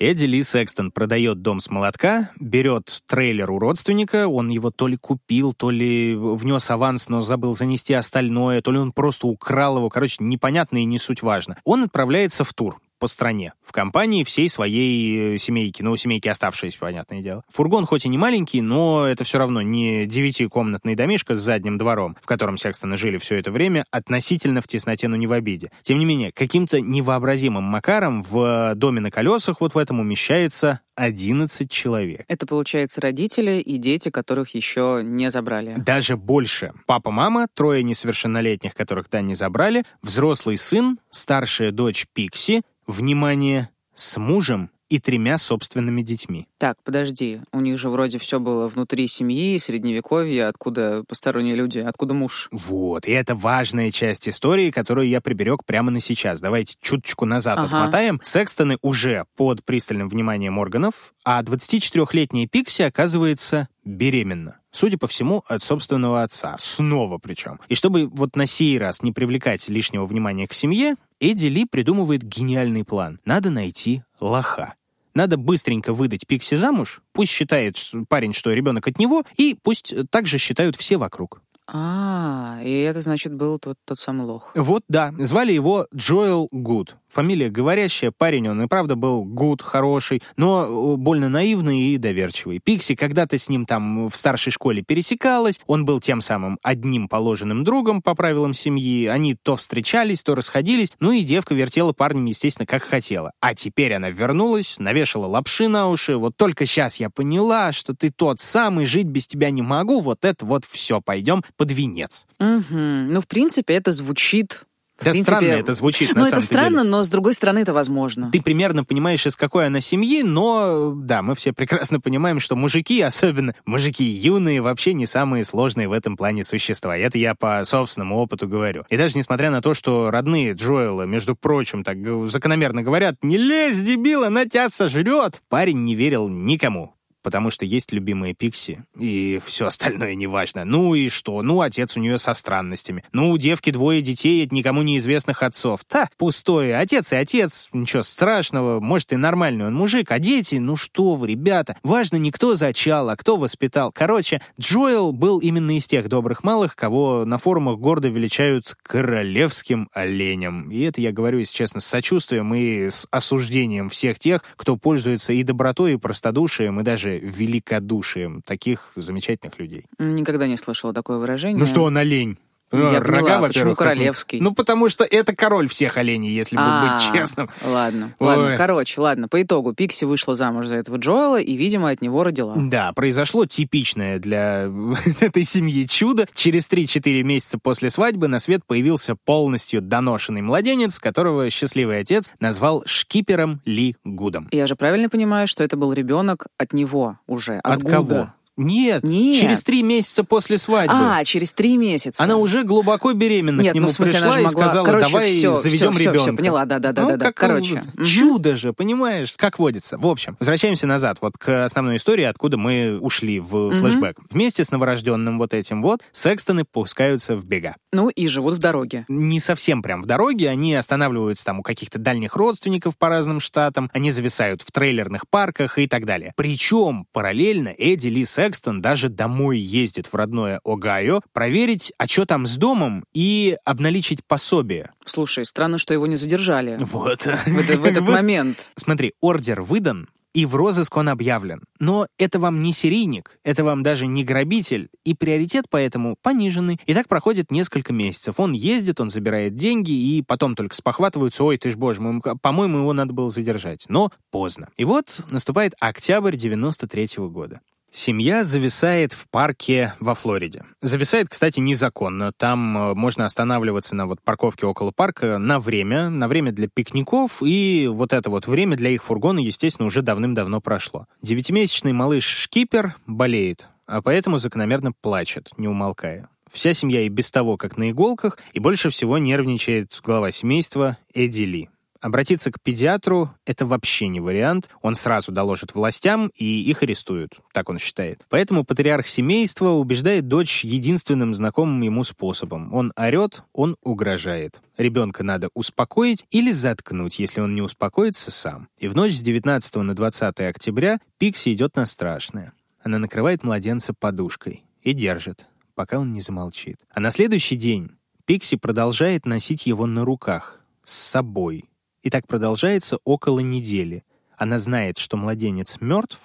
[0.00, 4.96] Эдди Ли Секстон продает дом с молотка, берет трейлер у родственника, он его то ли
[4.96, 9.88] купил, то ли внес аванс, но забыл занести остальное, то ли он просто украл его,
[9.88, 11.58] короче, непонятно и не суть важно.
[11.64, 16.28] Он отправляется в тур по стране, в компании всей своей э, семейки, ну, у семейки
[16.28, 17.44] оставшиеся, понятное дело.
[17.48, 22.16] Фургон хоть и не маленький, но это все равно не девятикомнатный домишко с задним двором,
[22.22, 25.70] в котором Секстоны жили все это время, относительно в тесноте, но не в обиде.
[25.82, 31.70] Тем не менее, каким-то невообразимым макаром в доме на колесах вот в этом умещается 11
[31.70, 32.24] человек.
[32.28, 35.74] Это, получается, родители и дети, которых еще не забрали.
[35.76, 36.72] Даже больше.
[36.86, 44.16] Папа, мама, трое несовершеннолетних, которых да не забрали, взрослый сын, старшая дочь Пикси, внимание, с
[44.16, 46.48] мужем и тремя собственными детьми.
[46.56, 52.14] Так, подожди, у них же вроде все было внутри семьи, средневековье, откуда посторонние люди, откуда
[52.14, 52.48] муж?
[52.50, 56.40] Вот, и это важная часть истории, которую я приберег прямо на сейчас.
[56.40, 57.66] Давайте чуточку назад Ага.
[57.66, 58.18] отмотаем.
[58.22, 64.58] Секстоны уже под пристальным вниманием органов, а 24-летняя Пикси оказывается беременна.
[64.70, 66.56] Судя по всему, от собственного отца.
[66.58, 67.60] Снова причем.
[67.68, 72.22] И чтобы вот на сей раз не привлекать лишнего внимания к семье, Эдди Ли придумывает
[72.22, 73.18] гениальный план.
[73.24, 74.74] Надо найти лоха.
[75.14, 77.76] Надо быстренько выдать Пикси замуж, пусть считает
[78.08, 81.42] парень, что ребенок от него, и пусть также считают все вокруг.
[81.70, 84.52] А, и это, значит, был тот, тот самый лох.
[84.54, 86.96] Вот, да, звали его Джоэл Гуд.
[87.08, 92.60] Фамилия говорящая, парень он и правда был Гуд, хороший, но э, больно наивный и доверчивый.
[92.62, 97.64] Пикси когда-то с ним там в старшей школе пересекалась, он был тем самым одним положенным
[97.64, 102.66] другом по правилам семьи, они то встречались, то расходились, ну и девка вертела парнем, естественно,
[102.66, 103.32] как хотела.
[103.40, 108.10] А теперь она вернулась, навешала лапши на уши, вот только сейчас я поняла, что ты
[108.10, 112.26] тот самый, жить без тебя не могу, вот это вот все, пойдем под венец.
[112.38, 113.12] Мгм.
[113.12, 114.64] Ну, в принципе, это звучит...
[114.98, 116.90] в Да принципе, странно это звучит, на Ну, самом это странно, деле.
[116.90, 118.30] но с другой стороны, это возможно.
[118.32, 123.00] Ты примерно понимаешь, из какой она семьи, но, да, мы все прекрасно понимаем, что мужики,
[123.00, 126.96] особенно мужики юные, вообще не самые сложные в этом плане существа.
[126.96, 128.84] И Это я по собственному опыту говорю.
[128.90, 131.96] И даже несмотря на то, что родные Джоэла, между прочим, так
[132.28, 136.94] закономерно говорят, «Не лезь, дебил, она тебя сожрет!» Парень не верил никому.
[137.22, 140.64] Потому что есть любимые Пикси, и все остальное неважно.
[140.64, 141.42] Ну и что?
[141.42, 143.04] Ну, отец у нее со странностями.
[143.12, 145.80] Ну, у девки двое детей от никому неизвестных отцов.
[145.86, 146.78] Та, пустое.
[146.78, 148.80] Отец и отец, ничего страшного.
[148.80, 150.10] Может, и нормальный он мужик.
[150.10, 151.76] А дети, ну что вы, ребята.
[151.82, 153.92] Важно не кто зачал, а кто воспитал.
[153.92, 160.70] Короче, Джоэл был именно из тех добрых малых, кого на форумах гордо величают королевским оленем.
[160.70, 165.32] И это я говорю, если честно, с сочувствием и с осуждением всех тех, кто пользуется
[165.32, 169.86] и добротой, и простодушием, и даже великодушием таких замечательных людей.
[169.98, 171.58] Никогда не слышала такое выражение.
[171.58, 172.38] Ну что он олень?
[172.70, 174.40] Ну, Я рога, поняла, почему королевский?
[174.40, 177.48] Ну, потому что это король всех оленей, если бы А, быть честным.
[177.64, 178.26] Ладно, Ой.
[178.26, 179.28] ладно, короче, ладно.
[179.28, 182.54] По итогу Пикси вышла замуж за этого Джоэла и, видимо, от него родила.
[182.56, 184.70] Да, произошло типичное для
[185.20, 186.26] этой семьи чудо.
[186.34, 192.82] Через 3-4 месяца после свадьбы на свет появился полностью доношенный младенец, которого счастливый отец назвал
[192.86, 194.48] шкипером Ли Гудом.
[194.52, 198.28] Я же правильно понимаю, что это был ребенок от него уже, от, От кого?
[198.58, 199.40] Нет, Нет.
[199.40, 200.94] через три месяца после свадьбы.
[200.94, 202.22] А, через три месяца.
[202.22, 204.84] Она уже глубоко беременна Нет, к нему ну, в смысле, пришла она и могла- сказала,
[204.86, 206.20] Короче, давай всё, заведем всё, ребенка.
[206.20, 207.24] всё, поняла, да-да-да, Ну, да-да.
[207.26, 207.82] как, Короче.
[208.04, 209.96] Чудо же, понимаешь, как водится.
[209.98, 214.18] В общем, возвращаемся назад вот к основной истории, откуда мы ушли в флешбэк.
[214.30, 217.76] Вместе с новорожденным вот этим вот Секстоны пускаются в бега.
[217.92, 219.04] Ну и живут в дороге.
[219.08, 223.90] Не совсем прям в дороге, они останавливаются там у каких-то дальних родственников по разным штатам,
[223.92, 226.32] они зависают в трейлерных парках и так далее.
[226.36, 232.46] Причем параллельно Эдди Ли Секстон даже домой ездит в родное Огайо проверить, а что там
[232.46, 234.92] с домом и обналичить пособие.
[235.04, 237.26] Слушай, странно, что его не задержали Вот.
[237.26, 238.12] в, это- в этот Вот.
[238.14, 238.72] момент.
[238.74, 241.62] Смотри, ордер выдан, и в розыск он объявлен.
[241.78, 246.78] Но это вам не серийник, это вам даже не грабитель, и приоритет поэтому пониженный.
[246.86, 248.34] И так проходит несколько месяцев.
[248.40, 252.78] Он ездит, он забирает деньги, и потом только спохватываются, ой, ты ж боже мой, по-моему,
[252.78, 253.84] его надо было задержать.
[253.88, 254.68] Но поздно.
[254.78, 257.60] И вот наступает октябрь 93 года.
[257.90, 260.64] Семья зависает в парке во Флориде.
[260.82, 262.32] Зависает, кстати, незаконно.
[262.32, 267.42] Там э, можно останавливаться на вот парковке около парка на время, на время для пикников,
[267.42, 271.06] и вот это вот время для их фургона, естественно, уже давным-давно прошло.
[271.22, 276.28] Девятимесячный малыш Шкипер болеет, а поэтому закономерно плачет, не умолкая.
[276.50, 281.42] Вся семья и без того, как на иголках, и больше всего нервничает глава семейства Эдди
[281.42, 281.70] Ли.
[282.00, 284.68] Обратиться к педиатру— это вообще не вариант.
[284.82, 288.24] Он сразу доложит властям, и их арестуют, так он считает.
[288.28, 292.72] Поэтому патриарх семейства убеждает дочь единственным знакомым ему способом.
[292.72, 294.60] Он орет, он угрожает.
[294.76, 298.68] Ребенка надо успокоить или заткнуть, если он не успокоится сам.
[298.78, 302.52] И в ночь с 19 на 20 октября Пикси идет на страшное.
[302.80, 306.78] Она накрывает младенца подушкой и держит, пока он не замолчит.
[306.90, 307.90] А на следующий день
[308.24, 311.64] Пикси продолжает носить его на руках, с собой.
[312.08, 314.02] И так продолжается около недели.
[314.38, 316.18] Она знает, что младенец мертв,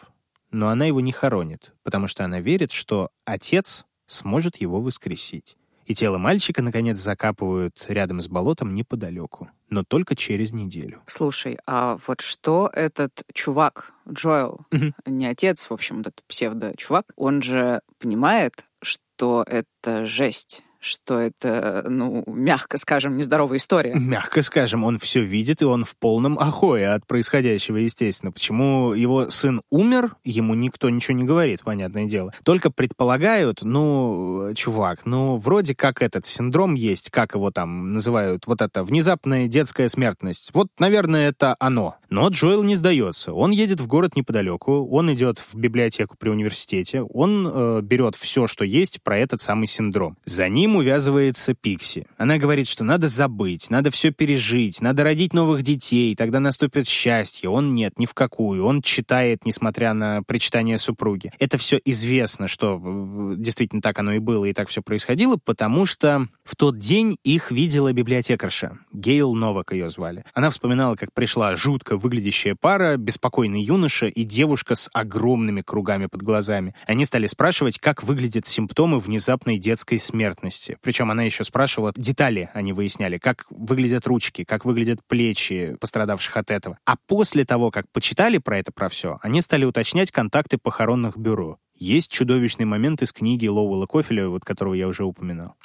[0.50, 5.58] но она его не хоронит, потому что она верит, что отец сможет его воскресить.
[5.86, 11.02] И тело мальчика, наконец, закапывают рядом с болотом неподалеку, но только через неделю.
[11.06, 14.96] Слушай, а вот что этот чувак, Джоэл, Мгм.
[15.06, 22.24] не отец, в общем, этот псевдо-чувак, он же понимает, что это жесть, что это, ну,
[22.28, 23.94] мягко скажем, нездоровая история.
[23.96, 28.32] Мягко скажем, он все видит, и он в полном ахое от происходящего, естественно.
[28.32, 32.34] Почему его сын умер, ему никто ничего не говорит, понятное дело.
[32.44, 38.62] Только предполагают, ну, чувак, ну, вроде как этот синдром есть, как его там называют, вот
[38.62, 40.50] это внезапная детская смертность.
[40.54, 41.96] Вот, наверное, это оно.
[42.10, 43.34] Но Джоэл не сдается.
[43.34, 48.48] Он едет в город неподалеку, он идет в библиотеку при университете, он э, берет все,
[48.48, 50.18] что есть про этот самый синдром.
[50.26, 52.08] За ним увязывается Пикси.
[52.18, 57.50] Она говорит, что надо забыть, надо все пережить, надо родить новых детей, тогда наступит счастье.
[57.50, 58.66] Он нет, ни в какую.
[58.66, 61.32] Он читает, несмотря на причитание супруги.
[61.40, 65.86] Это все известно, что э, действительно так оно и было, и так все происходило, потому
[65.86, 68.78] что в тот день их видела библиотекарша.
[68.92, 70.24] Гейл Новак ее звали.
[70.34, 76.22] Она вспоминала, как пришла жутко выглядящая пара, беспокойный юноша и девушка с огромными кругами под
[76.22, 76.76] глазами.
[76.86, 80.63] Они стали спрашивать, как выглядят симптомы внезапной детской смертности.
[80.82, 86.52] Причем она еще спрашивала детали, они выясняли, как выглядят ручки, как выглядят плечи пострадавших от
[86.52, 86.78] этого.
[86.86, 91.58] А после того, как почитали про это, про все, они стали уточнять контакты похоронных бюро.
[91.76, 95.56] Есть чудовищный момент из книги Лоуэлла Кофеля, вот которого я уже упоминал.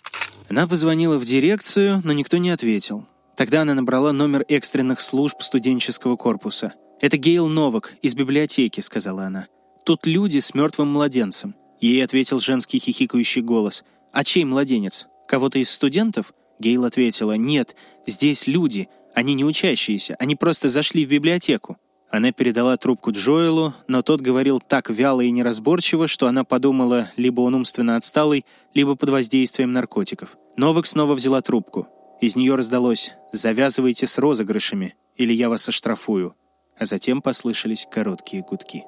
[0.49, 3.07] Она позвонила в дирекцию, но никто не ответил.
[3.37, 6.75] Тогда она набрала номер экстренных служб студенческого корпуса.
[7.01, 9.47] «Это Гейл Новак из библиотеки»,— сказала она.
[9.85, 11.55] «Тут люди с мертвым младенцем».
[11.81, 13.85] Ей ответил женский хихикающий голос.
[14.13, 15.07] «А чей младенец?
[15.27, 17.33] Кого-то из студентов?» Гейл ответила.
[17.37, 18.89] «Нет, здесь люди.
[19.15, 20.17] Они не учащиеся.
[20.19, 21.77] Они просто зашли в библиотеку».
[22.11, 27.43] Она передала трубку Джоэлу, но тот говорил так вяло и неразборчиво, что она подумала, либо
[27.43, 30.39] он умственно отсталый, либо под воздействием наркотиков.
[30.57, 31.87] Новак снова взяла трубку.
[32.21, 36.35] Из нее раздалось «Завязывайте с розыгрышами, или я вас оштрафую».
[36.79, 38.85] А затем послышались короткие гудки.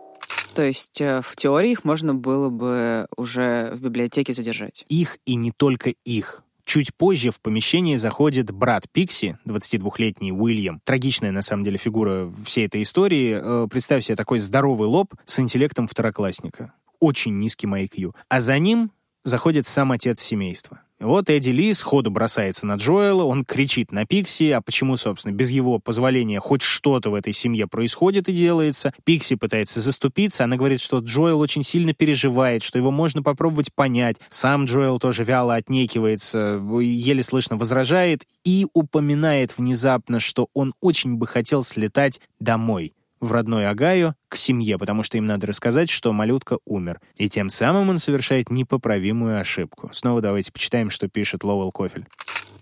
[0.55, 4.85] То есть э, в теории их можно было бы уже в библиотеке задержать.
[4.89, 6.43] Их и не только их.
[6.65, 10.81] Чуть позже в помещение заходит брат Пикси, 22-летний Уильям.
[10.85, 13.65] Трагичная, на самом деле, фигура всей этой истории.
[13.65, 16.73] Э, Представь себе такой здоровый лоб с интеллектом второклассника.
[16.99, 18.15] Очень низким IQ.
[18.29, 18.93] А за ним
[19.25, 20.83] заходит сам отец семейства.
[21.01, 25.51] Вот Эдди Ли сходу бросается на Джоэла, он кричит на Пикси, а почему, собственно, без
[25.51, 28.93] его позволения хоть что-то в этой семье происходит и делается.
[29.05, 34.19] Пикси пытается заступиться, она говорит, что Джоэл очень сильно переживает, что его можно попробовать понять.
[34.29, 41.27] Сам Джоэл тоже вяло отнекивается, еле слышно возражает и упоминает внезапно, что он очень бы
[41.27, 46.59] хотел слетать домой, в родной Агаю к семье, потому что им надо рассказать, что малютка
[46.65, 47.01] умер.
[47.17, 49.91] И тем самым он совершает непоправимую ошибку.
[49.93, 52.07] Снова давайте почитаем, что пишет Лоуэлл Кофель.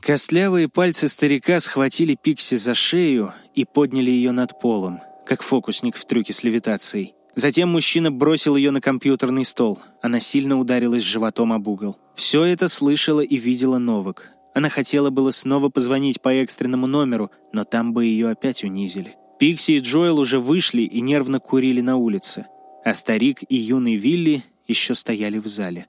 [0.01, 6.05] Костлявые пальцы старика схватили Пикси за шею и подняли ее над полом, как фокусник в
[6.05, 7.15] трюке с левитацией.
[7.35, 9.79] Затем мужчина бросил ее на компьютерный стол.
[10.03, 11.97] Она сильно ударилась животом об угол.
[12.17, 14.33] Все это слышала и видела Новак.
[14.55, 19.18] Она хотела было снова позвонить по экстренному номеру, но там бы ее опять унизили.
[19.39, 22.47] Пикси и Джоэл уже вышли и нервно курили на улице,
[22.85, 25.87] а старик и юный Вилли еще стояли в зале.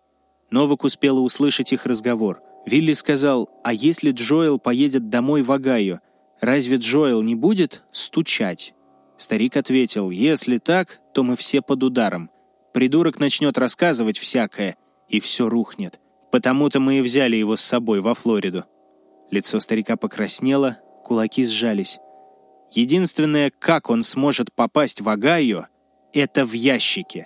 [0.51, 2.41] Новак успела услышать их разговор.
[2.65, 5.99] Вилли сказал, а если Джоэл поедет домой в Огайо,
[6.39, 8.73] разве Джоэл не будет стучать?
[9.17, 12.29] Старик ответил, если так, то мы все под ударом.
[12.73, 14.77] Придурок начнет рассказывать всякое,
[15.07, 15.99] и все рухнет.
[16.31, 18.65] Потому-то мы и взяли его с собой во Флориду.
[19.31, 21.99] Лицо старика покраснело, кулаки сжались.
[22.71, 25.67] Единственное, как он сможет попасть в Огайо,
[26.13, 27.25] это в ящике.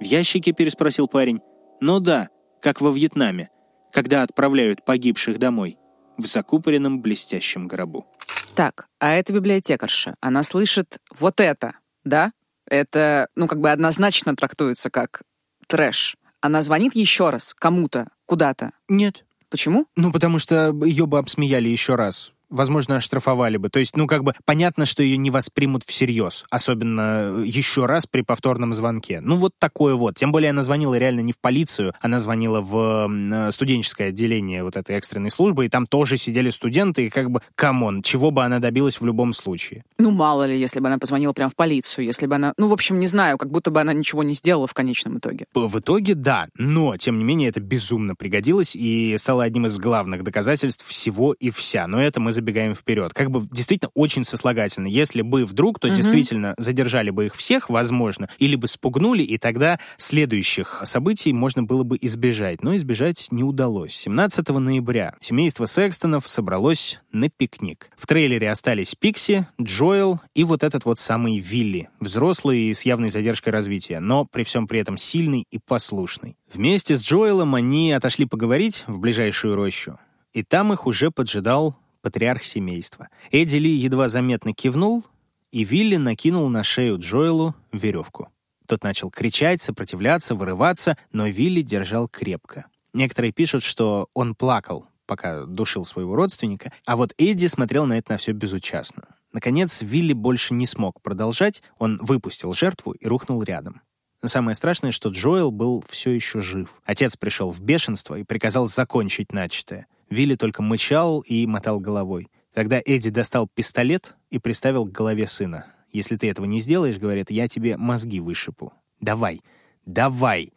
[0.00, 1.40] «В ящике?»— переспросил парень.
[1.80, 2.28] «Ну да,
[2.60, 3.50] как во Вьетнаме,
[3.92, 5.78] когда отправляют погибших домой,
[6.16, 8.06] в закупоренном блестящем гробу».
[8.54, 11.74] Так, а эта библиотекарша, она слышит вот это,
[12.04, 12.32] да?
[12.66, 15.22] Это, ну, как бы однозначно трактуется как
[15.66, 16.16] трэш.
[16.40, 18.72] Она звонит еще раз кому-то, куда-то.
[18.88, 19.24] Нет.
[19.48, 19.86] Почему?
[19.96, 23.68] Ну, потому что ее бы обсмеяли еще раз возможно, оштрафовали бы.
[23.68, 28.06] То есть, ну, как бы понятно, что ее не воспримут всерьез, особенно э, еще раз
[28.06, 29.20] при повторном звонке.
[29.20, 30.16] Ну, вот такое вот.
[30.16, 34.76] Тем более она звонила реально не в полицию, она звонила в э, студенческое отделение вот
[34.76, 38.44] этой экстренной службы, и там тоже сидели студенты, и как бы, come on, чего бы
[38.44, 39.84] она добилась в любом случае?
[39.98, 42.54] Ну, мало ли, если бы она позвонила прямо в полицию, если бы она...
[42.56, 45.46] Ну, в общем, не знаю, как будто бы она ничего не сделала в конечном итоге.
[45.54, 50.22] В итоге, да, но, тем не менее, это безумно пригодилось и стало одним из главных
[50.24, 51.86] доказательств всего и вся.
[51.86, 53.12] Но это мы забегаем вперед.
[53.14, 54.86] Как бы действительно очень сослагательно.
[54.86, 55.96] Если бы вдруг, то угу.
[55.96, 61.82] действительно задержали бы их всех, возможно, или бы спугнули, и тогда следующих событий можно было
[61.82, 62.62] бы избежать.
[62.62, 63.94] Но избежать не удалось.
[63.94, 67.90] 17 ноября семейство Секстонов собралось на пикник.
[67.96, 73.10] В трейлере остались Пикси, Джоэл и вот этот вот самый Вилли, взрослый и с явной
[73.10, 76.36] задержкой развития, но при всем при этом сильный и послушный.
[76.52, 79.98] Вместе с Джоэлом они отошли поговорить в ближайшую рощу,
[80.32, 81.76] и там их уже поджидал
[82.08, 83.10] патриарх семейства.
[83.30, 85.04] Эдди Ли едва заметно кивнул,
[85.52, 88.30] и Вилли накинул на шею Джоэлу веревку.
[88.66, 92.64] Тот начал кричать, сопротивляться, вырываться, но Вилли держал крепко.
[92.94, 98.12] Некоторые пишут, что он плакал, пока душил своего родственника, а вот Эдди смотрел на это
[98.12, 99.02] на все безучастно.
[99.34, 103.82] Наконец, Вилли больше не смог продолжать, он выпустил жертву и рухнул рядом.
[104.22, 106.80] Но самое страшное, что Джоэл был все еще жив.
[106.86, 112.28] Отец пришел в бешенство и приказал закончить начатое— Вилли только мычал и мотал головой.
[112.54, 115.66] Тогда Эдди достал пистолет и приставил к голове сына.
[115.90, 118.72] «Если ты этого не сделаешь,— говорит,— я тебе мозги вышипу.
[119.00, 119.42] Давай,
[119.86, 120.52] давай!»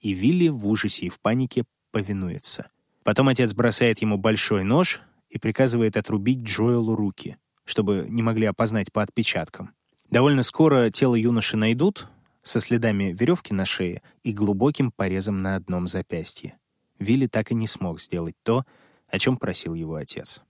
[0.00, 2.68] И Вилли в ужасе и в панике повинуется.
[3.04, 8.92] Потом отец бросает ему большой нож и приказывает отрубить Джоэлу руки, чтобы не могли опознать
[8.92, 9.70] по отпечаткам.
[10.10, 12.08] Довольно скоро тело юноши найдут
[12.42, 16.58] со следами веревки на шее и глубоким порезом на одном запястье.
[16.98, 18.64] Вилли так и не смог сделать то,
[19.08, 20.40] о чем просил его отец.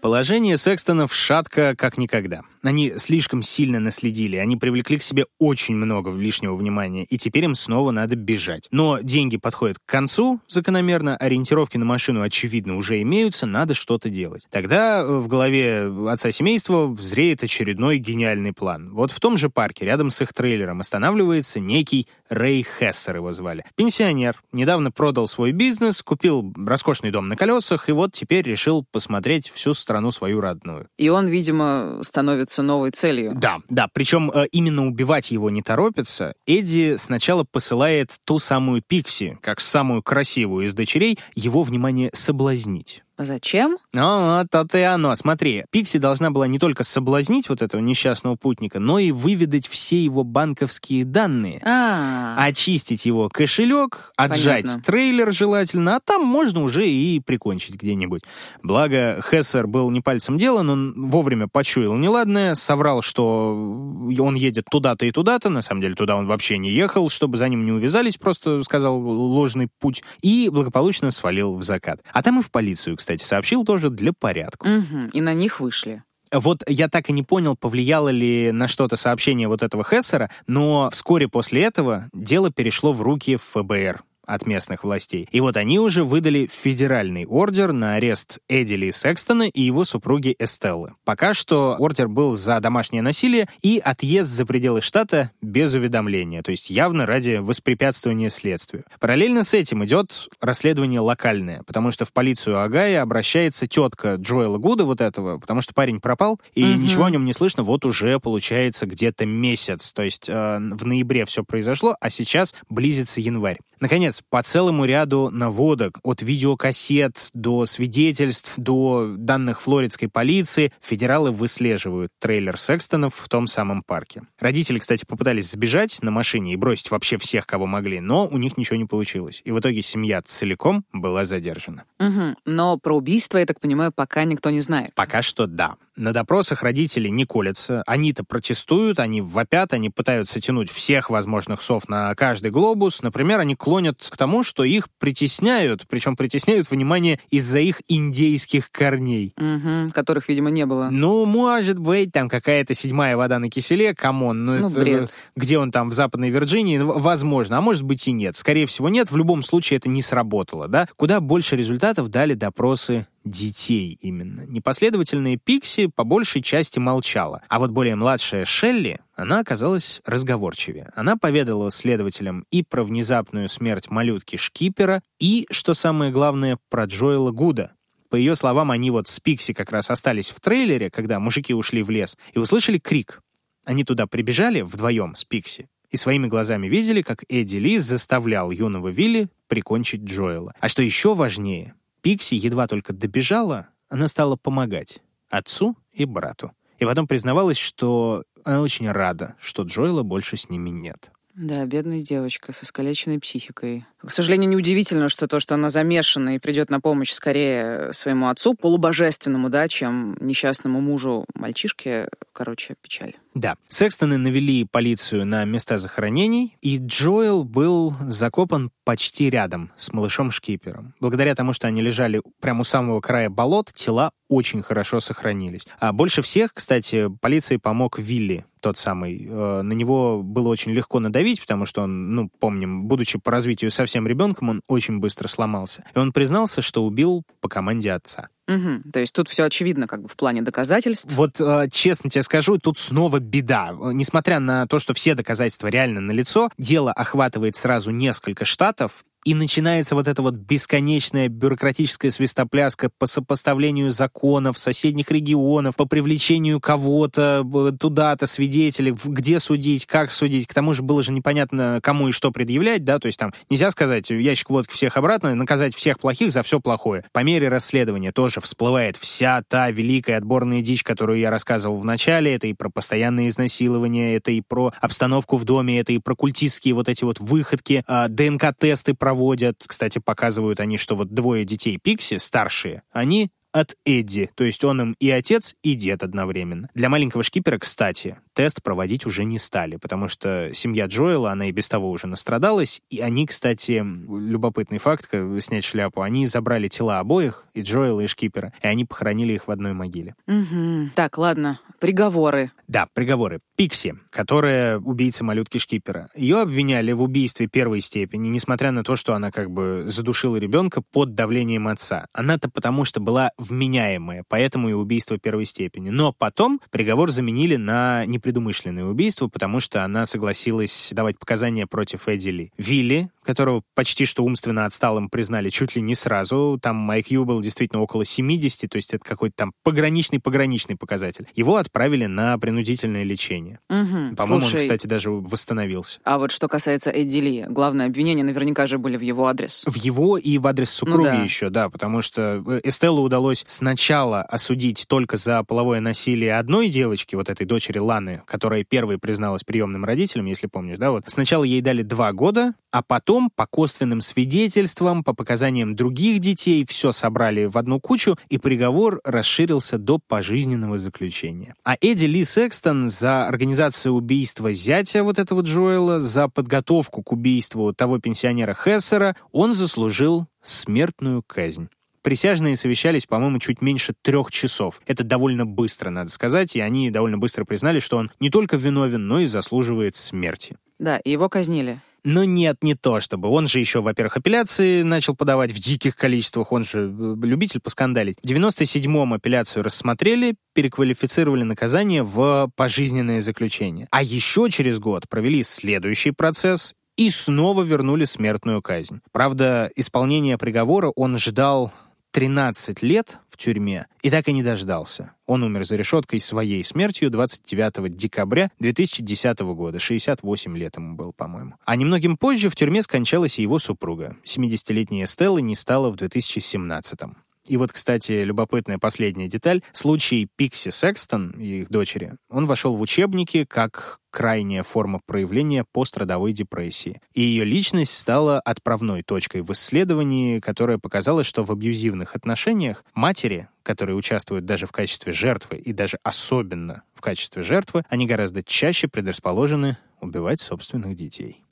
[0.00, 2.42] Положение Секстонов шатко как никогда.
[2.64, 7.54] Они слишком сильно наследили, они привлекли к себе очень много лишнего внимания, и теперь им
[7.54, 8.68] снова надо бежать.
[8.70, 14.46] Но деньги подходят к концу, закономерно, ориентировки на машину, очевидно, уже имеются, надо что-то делать.
[14.50, 18.90] Тогда э, в голове отца семейства взреет очередной гениальный план.
[18.92, 23.64] Вот в том же парке, рядом с их трейлером, останавливается некий Рэй Хессер, его звали.
[23.74, 29.50] Пенсионер, недавно продал свой бизнес, купил роскошный дом на колесах, и вот теперь решил посмотреть
[29.50, 30.88] всю страну страну свою родную.
[30.98, 33.32] И он, видимо, становится новой целью.
[33.34, 33.88] Да, да.
[33.92, 36.34] Причем э, именно убивать его не торопится.
[36.46, 43.03] Эдди сначала посылает ту самую Пикси, как самую красивую из дочерей, его, внимание, соблазнить.
[43.16, 43.78] Зачем?
[43.92, 45.14] Ну, вот то и оно.
[45.14, 50.02] Смотри, Пикси должна была не только соблазнить вот этого несчастного путника, но и выведать все
[50.02, 51.60] его банковские данные.
[51.64, 54.82] А, Очистить его кошелек, отжать Понятно.
[54.82, 58.22] трейлер желательно, а там можно уже и прикончить где-нибудь.
[58.62, 65.06] Благо, Хессер был не пальцем делан, он вовремя почуял неладное, соврал, что он едет туда-то
[65.06, 68.16] и туда-то, на самом деле туда он вообще не ехал, чтобы за ним не увязались,
[68.16, 72.00] просто сказал ложный путь, и благополучно свалил в закат.
[72.12, 74.68] А там и в полицию, кстати, сообщил тоже для порядка.
[74.68, 76.02] Мгм, И на них вышли.
[76.32, 80.88] Вот я так и не понял, повлияло ли на что-то сообщение вот этого Хессера, но
[80.90, 84.02] вскоре после этого дело перешло в руки ФБР.
[84.26, 85.28] От местных властей.
[85.30, 90.34] И вот они уже выдали федеральный ордер на арест Эдди Ли Секстона и его супруги
[90.38, 90.94] Эстеллы.
[91.04, 96.50] Пока что ордер был за домашнее насилие и отъезд за пределы штата без уведомления, то
[96.50, 98.84] есть явно ради воспрепятствования следствию.
[99.00, 104.84] Параллельно с этим идет расследование локальное, потому что в полицию Агая обращается тетка Джоэла Гуда
[104.84, 106.80] вот этого, потому что парень пропал, и угу.
[106.80, 109.92] ничего о нем не слышно вот уже, получается, где-то месяц.
[109.92, 113.58] То есть э, в ноябре все произошло, а сейчас близится январь.
[113.84, 122.10] Наконец, по целому ряду наводок, от видеокассет до свидетельств, до данных флоридской полиции, федералы выслеживают
[122.18, 124.22] трейлер Секстонов в том самом парке.
[124.38, 128.56] Родители, кстати, попытались сбежать на машине и бросить вообще всех, кого могли, но у них
[128.56, 129.42] ничего не получилось.
[129.44, 131.84] И в итоге семья целиком была задержана.
[132.00, 132.36] Угу.
[132.46, 134.94] Но про убийство, я так понимаю, пока никто не знает.
[134.94, 135.76] Пока что да.
[135.96, 137.82] На допросах родители не колятся.
[137.86, 143.02] Они-то протестуют, они вопят, они пытаются тянуть всех возможных сов на каждый глобус.
[143.02, 149.34] Например, они клонят к тому, что их притесняют, причем притесняют, внимание, из-за их индейских корней.
[149.36, 150.88] Угу, которых, видимо, не было.
[150.90, 154.44] Ну, может быть, там какая-то седьмая вода на киселе, come on.
[154.44, 155.16] Ну, ну это, бред.
[155.36, 156.78] Где он там, в Западной Вирджинии?
[156.78, 158.36] Возможно, а может быть и нет.
[158.36, 159.12] Скорее всего, нет.
[159.12, 160.88] В любом случае это не сработало, да?
[160.96, 164.42] Куда больше результатов дали допросы детей именно.
[164.42, 170.90] Непоследовательная Пикси по большей части молчала, а вот более младшая Шелли, она оказалась разговорчивее.
[170.94, 177.30] Она поведала следователям и про внезапную смерть малютки Шкипера, и, что самое главное, про Джоэла
[177.30, 177.72] Гуда.
[178.10, 181.82] По ее словам, они вот с Пикси как раз остались в трейлере, когда мужики ушли
[181.82, 183.20] в лес, и услышали крик.
[183.64, 188.88] Они туда прибежали вдвоем с Пикси, и своими глазами видели, как Эдди Ли заставлял юного
[188.88, 190.54] Вилли прикончить Джоэла.
[190.60, 195.00] А что еще важнее, Пикси едва только добежала, она стала помогать
[195.30, 196.52] отцу и брату.
[196.78, 201.10] И потом признавалась, что она очень рада, что Джоэла больше с ними нет.
[201.34, 203.86] Да, бедная девочка со искалеченной психикой.
[203.98, 208.52] К сожалению, неудивительно, что то, что она замешана и придет на помощь скорее своему отцу,
[208.52, 213.14] полубожественному, да, чем несчастному мужу мальчишке, короче, печаль.
[213.34, 213.56] Да.
[213.68, 220.94] Секстоны навели полицию на места захоронений, и Джоэл был закопан почти рядом с малышом Шкипером.
[221.00, 225.66] Благодаря тому, что они лежали прямо у самого края болот, тела очень хорошо сохранились.
[225.78, 229.26] А больше всех, кстати, полиции помог Вилли, тот самый.
[229.28, 233.70] Э, на него было очень легко надавить, потому что он, ну, помним, будучи по развитию
[233.70, 235.84] совсем ребенком, он очень быстро сломался.
[235.94, 238.28] И он признался, что убил по команде отца.
[238.46, 238.90] Угу.
[238.92, 241.10] То есть тут все очевидно как бы в плане доказательств.
[241.12, 243.70] Вот э, честно тебе скажу, тут снова беда.
[243.92, 249.94] Несмотря на то, что все доказательства реально налицо, дело охватывает сразу несколько штатов, и начинается
[249.94, 257.44] вот эта вот бесконечная бюрократическая свистопляска по сопоставлению законов соседних регионов, по привлечению кого-то
[257.80, 260.46] туда-то, свидетелей, где судить, как судить.
[260.46, 263.70] К тому же было же непонятно, кому и что предъявлять, да, то есть там нельзя
[263.70, 267.04] сказать ящик водки всех обратно, наказать всех плохих за все плохое.
[267.12, 272.34] По мере расследования тоже всплывает вся та великая отборная дичь, которую я рассказывал в начале,
[272.34, 276.74] это и про постоянное изнасилование, это и про обстановку в доме, это и про культистские
[276.74, 279.62] вот эти вот выходки, а, ДНК-тесты про проводят.
[279.66, 284.80] Кстати, показывают они, что вот двое детей Пикси, старшие, они от Эдди, то есть он
[284.80, 286.68] им и отец, и дед одновременно.
[286.74, 291.52] Для маленького шкипера, кстати, тест проводить уже не стали, потому что семья Джоэла, она и
[291.52, 295.10] без того уже настрадалась, и они, кстати, любопытный факт,
[295.40, 299.50] снять шляпу, они забрали тела обоих, и Джоэла, и шкипера, и они похоронили их в
[299.50, 300.14] одной могиле.
[300.26, 300.90] Угу.
[300.94, 302.50] Так, ладно, приговоры.
[302.66, 303.40] Да, приговоры.
[303.56, 306.08] Пикси, которая убийца малютки Шкипера.
[306.16, 310.82] Ее обвиняли в убийстве первой степени, несмотря на то, что она как бы задушила ребенка
[310.82, 312.06] под давлением отца.
[312.12, 315.90] Она-то потому что была вменяемая, поэтому и убийство первой степени.
[315.90, 322.30] Но потом приговор заменили на непредумышленное убийство, потому что она согласилась давать показания против Эдди
[322.30, 322.52] Ли.
[322.56, 327.82] Вилли, которого почти что умственно отсталым признали чуть ли не сразу, там IQ был действительно
[327.82, 331.26] около 70, то есть это какой-то там пограничный-пограничный показатель.
[331.34, 333.60] Его отправили на принудительное лечение.
[333.68, 334.16] Угу.
[334.16, 336.00] По-моему, Слушай, он, кстати, даже восстановился.
[336.04, 339.64] А вот что касается Эдди Ли, главное обвинение наверняка же были в его адрес.
[339.66, 341.22] В его и в адрес супруги ну, да.
[341.22, 347.14] еще, да, потому что э, Эстеллу удалось сначала осудить только за половое насилие одной девочки,
[347.14, 351.04] вот этой дочери Ланы, которая первой призналась приемным родителям, если помнишь, да, вот.
[351.06, 356.92] Сначала ей дали два года, а потом по косвенным свидетельствам, по показаниям других детей, все
[356.92, 361.54] собрали в одну кучу, и приговор расширился до пожизненного заключения.
[361.64, 367.72] А Эдди Ли Секстон за организацию убийства зятя вот этого Джоэла, за подготовку к убийству
[367.72, 371.68] того пенсионера Хессера, он заслужил смертную казнь.
[372.04, 374.82] Присяжные совещались, по-моему, чуть меньше трех часов.
[374.86, 379.08] Это довольно быстро, надо сказать, и они довольно быстро признали, что он не только виновен,
[379.08, 380.58] но и заслуживает смерти.
[380.78, 381.80] Да, и его казнили.
[382.04, 383.28] Но нет, не то чтобы.
[383.28, 388.18] Он же еще, во-первых, апелляции начал подавать в диких количествах, он же э, любитель поскандалить.
[388.22, 393.88] В 97-м апелляцию рассмотрели, переквалифицировали наказание в пожизненное заключение.
[393.90, 399.00] А еще через год провели следующий процесс и снова вернули смертную казнь.
[399.10, 401.72] Правда, исполнение приговора он ждал
[402.14, 405.10] 13 лет в тюрьме и так и не дождался.
[405.26, 409.80] Он умер за решеткой своей смертью 29 декабря 2010 года.
[409.80, 411.54] 68 лет ему был, по-моему.
[411.64, 414.16] А немногим позже в тюрьме скончалась и его супруга.
[414.24, 417.16] 70-летняя Стелла не стала в 2017 -м.
[417.46, 419.62] И вот, кстати, любопытная последняя деталь.
[419.72, 426.32] Случай Пикси Секстон и их дочери, он вошел в учебники как крайняя форма проявления пострадовой
[426.32, 427.00] депрессии.
[427.12, 433.48] И ее личность стала отправной точкой в исследовании, которое показало, что в абьюзивных отношениях матери,
[433.62, 438.86] которые участвуют даже в качестве жертвы и даже особенно в качестве жертвы, они гораздо чаще
[438.86, 441.44] предрасположены убивать собственных детей.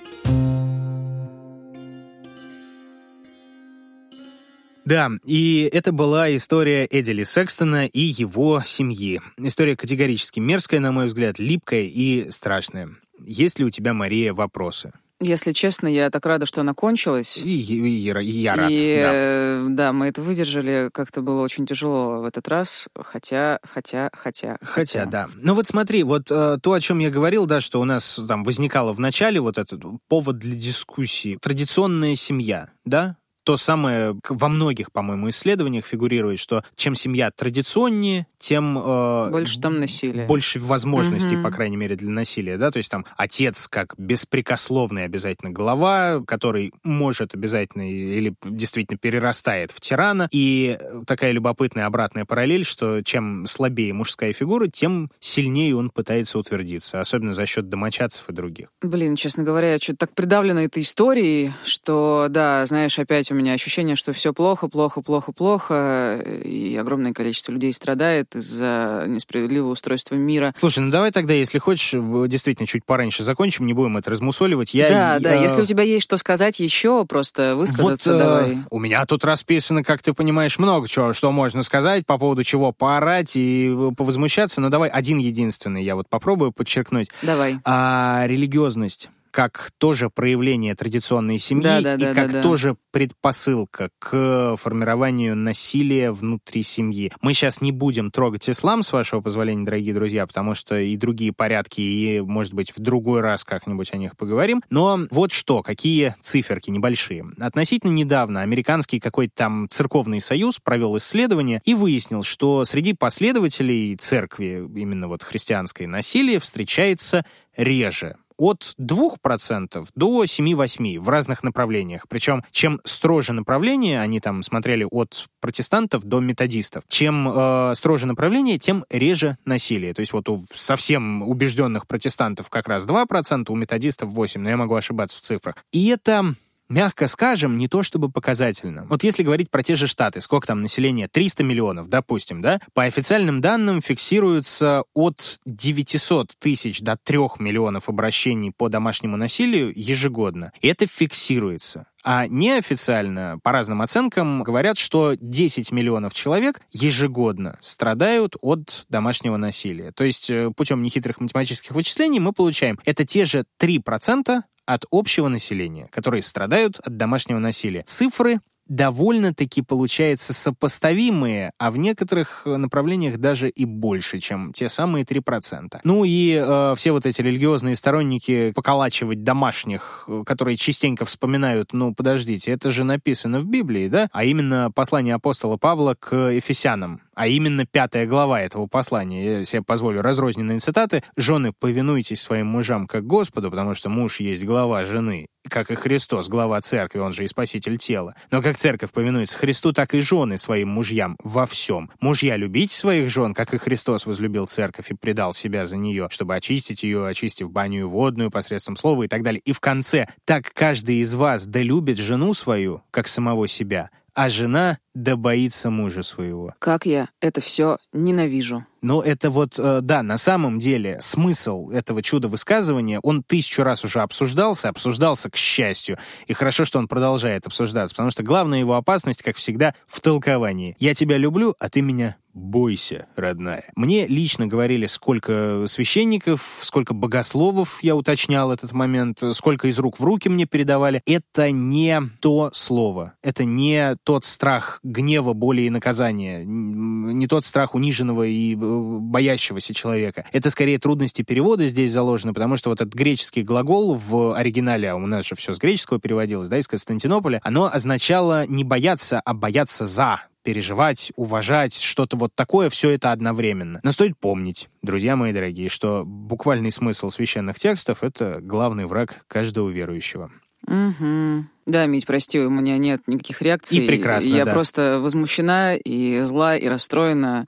[4.84, 9.20] Да, и это была история Эдили Секстона и его семьи.
[9.38, 12.90] История категорически мерзкая, на мой взгляд, липкая и страшная.
[13.24, 14.92] Есть ли у тебя, Мария, вопросы?
[15.22, 17.36] Если честно, я так рада, что она кончилась.
[17.38, 18.70] И, и, и, и я рад.
[18.70, 19.10] И да.
[19.14, 20.90] э, да, мы это выдержали.
[20.92, 22.88] Как-то было очень тяжело в этот раз.
[22.98, 24.58] Хотя, хотя, хотя.
[24.60, 25.28] Хотя, да.
[25.36, 28.42] Ну вот смотри, вот э, то, о чем я говорил, да, что у нас там
[28.42, 31.38] возникало в начале вот этот повод для дискуссии.
[31.40, 38.78] Традиционная семья, да, то самое во многих, по-моему, исследованиях фигурирует, что чем семья традиционнее, тем...
[38.78, 40.26] Э, больше там насилия.
[40.26, 41.44] Больше возможностей, угу.
[41.44, 46.72] по крайней мере, для насилия, да, то есть там отец как беспрекословный обязательно глава, который
[46.84, 53.92] может обязательно или действительно перерастает в тирана, и такая любопытная обратная параллель, что чем слабее
[53.92, 58.68] мужская фигура, тем сильнее он пытается утвердиться, особенно за счет домочадцев и других.
[58.82, 63.52] Блин, честно говоря, я что-то так придавлена этой историей, что, да, знаешь, опять у меня
[63.52, 70.14] ощущение, что все плохо, плохо, плохо, плохо, и огромное количество людей страдает из-за несправедливого устройства
[70.14, 70.54] мира.
[70.58, 71.92] Слушай, ну давай тогда, если хочешь,
[72.28, 74.74] действительно чуть пораньше закончим, не будем это размусоливать.
[74.74, 75.20] Я, да, я...
[75.20, 78.52] да, если у тебя есть что сказать еще, просто высказаться вот, давай.
[78.52, 82.44] Э, у меня тут расписано, как ты понимаешь, много чего, что можно сказать, по поводу
[82.44, 87.08] чего поорать и повозмущаться, но давай один единственный я вот попробую подчеркнуть.
[87.22, 87.58] Давай.
[87.64, 93.88] А, религиозность как тоже проявление традиционной семьи да, да, и да, как да, тоже предпосылка
[93.98, 97.10] к формированию насилия внутри семьи.
[97.22, 101.32] Мы сейчас не будем трогать ислам, с вашего позволения, дорогие друзья, потому что и другие
[101.32, 104.62] порядки, и, может быть, в другой раз как-нибудь о них поговорим.
[104.68, 107.24] Но вот что, какие циферки небольшие.
[107.40, 114.68] Относительно недавно американский какой-то там церковный союз провел исследование и выяснил, что среди последователей церкви,
[114.76, 117.24] именно вот христианской, насилие встречается
[117.56, 122.06] реже от 2% до 7-8% в разных направлениях.
[122.08, 128.58] Причем, чем строже направление, они там смотрели от протестантов до методистов, чем э, строже направление,
[128.58, 129.94] тем реже насилие.
[129.94, 134.56] То есть вот у совсем убежденных протестантов как раз 2%, у методистов 8%, но я
[134.56, 135.56] могу ошибаться в цифрах.
[135.70, 136.34] И это
[136.72, 138.86] мягко скажем, не то чтобы показательно.
[138.88, 141.08] Вот если говорить про те же Штаты, сколько там населения?
[141.08, 142.60] 300 миллионов, допустим, да?
[142.74, 150.52] По официальным данным фиксируется от 900 тысяч до 3 миллионов обращений по домашнему насилию ежегодно.
[150.60, 151.86] И это фиксируется.
[152.04, 159.92] А неофициально, по разным оценкам, говорят, что 10 миллионов человек ежегодно страдают от домашнего насилия.
[159.92, 165.28] То есть э, путем нехитрых математических вычислений мы получаем это те же 3% от общего
[165.28, 167.82] населения, которые страдают от домашнего насилия.
[167.86, 175.80] Цифры довольно-таки получается сопоставимые, а в некоторых направлениях даже и больше, чем те самые 3%.
[175.84, 181.94] Ну и э, все вот эти религиозные сторонники поколачивать домашних, э, которые частенько вспоминают, ну
[181.94, 184.08] подождите, это же написано в Библии, да?
[184.12, 189.62] А именно послание апостола Павла к Ефесянам а именно пятая глава этого послания, я себе
[189.62, 195.26] позволю разрозненные цитаты, «Жены, повинуйтесь своим мужам как Господу, потому что муж есть глава жены,
[195.48, 198.14] как и Христос, глава церкви, он же и спаситель тела.
[198.30, 201.90] Но как церковь повинуется Христу, так и жены своим мужьям во всем.
[202.00, 206.36] Мужья, любите своих жен, как и Христос возлюбил церковь и предал себя за нее, чтобы
[206.36, 209.40] очистить ее, очистив баню водную посредством слова и так далее.
[209.44, 214.28] И в конце, так каждый из вас да любит жену свою, как самого себя, а
[214.28, 216.54] жена да боится мужа своего.
[216.58, 218.66] Как я это все ненавижу.
[218.82, 224.00] Но это вот, э, да, на самом деле смысл этого чуда-высказывания, он тысячу раз уже
[224.00, 225.98] обсуждался, обсуждался к счастью.
[226.26, 230.76] И хорошо, что он продолжает обсуждаться, потому что главная его опасность, как всегда, в толковании.
[230.78, 233.64] «Я тебя люблю, а ты меня бойся, родная.
[233.76, 240.04] Мне лично говорили, сколько священников, сколько богословов, я уточнял этот момент, сколько из рук в
[240.04, 241.02] руки мне передавали.
[241.06, 247.74] Это не то слово, это не тот страх гнева, боли и наказания, не тот страх
[247.74, 250.24] униженного и э, боящегося человека.
[250.32, 254.96] Это скорее трудности перевода здесь заложены, потому что вот этот греческий глагол в оригинале, а
[254.96, 259.34] у нас же все с греческого переводилось, да, из Константинополя, оно означало не бояться, а
[259.34, 263.80] бояться за, переживать, уважать, что-то вот такое, все это одновременно.
[263.82, 269.68] Но стоит помнить, друзья мои дорогие, что буквальный смысл священных текстов— это главный враг каждого
[269.68, 270.30] верующего.
[270.66, 271.44] Угу.
[271.66, 273.78] Да, Мить, прости, у меня нет никаких реакций.
[273.78, 274.52] И прекрасно, Я да.
[274.52, 277.46] просто возмущена и зла, и расстроена,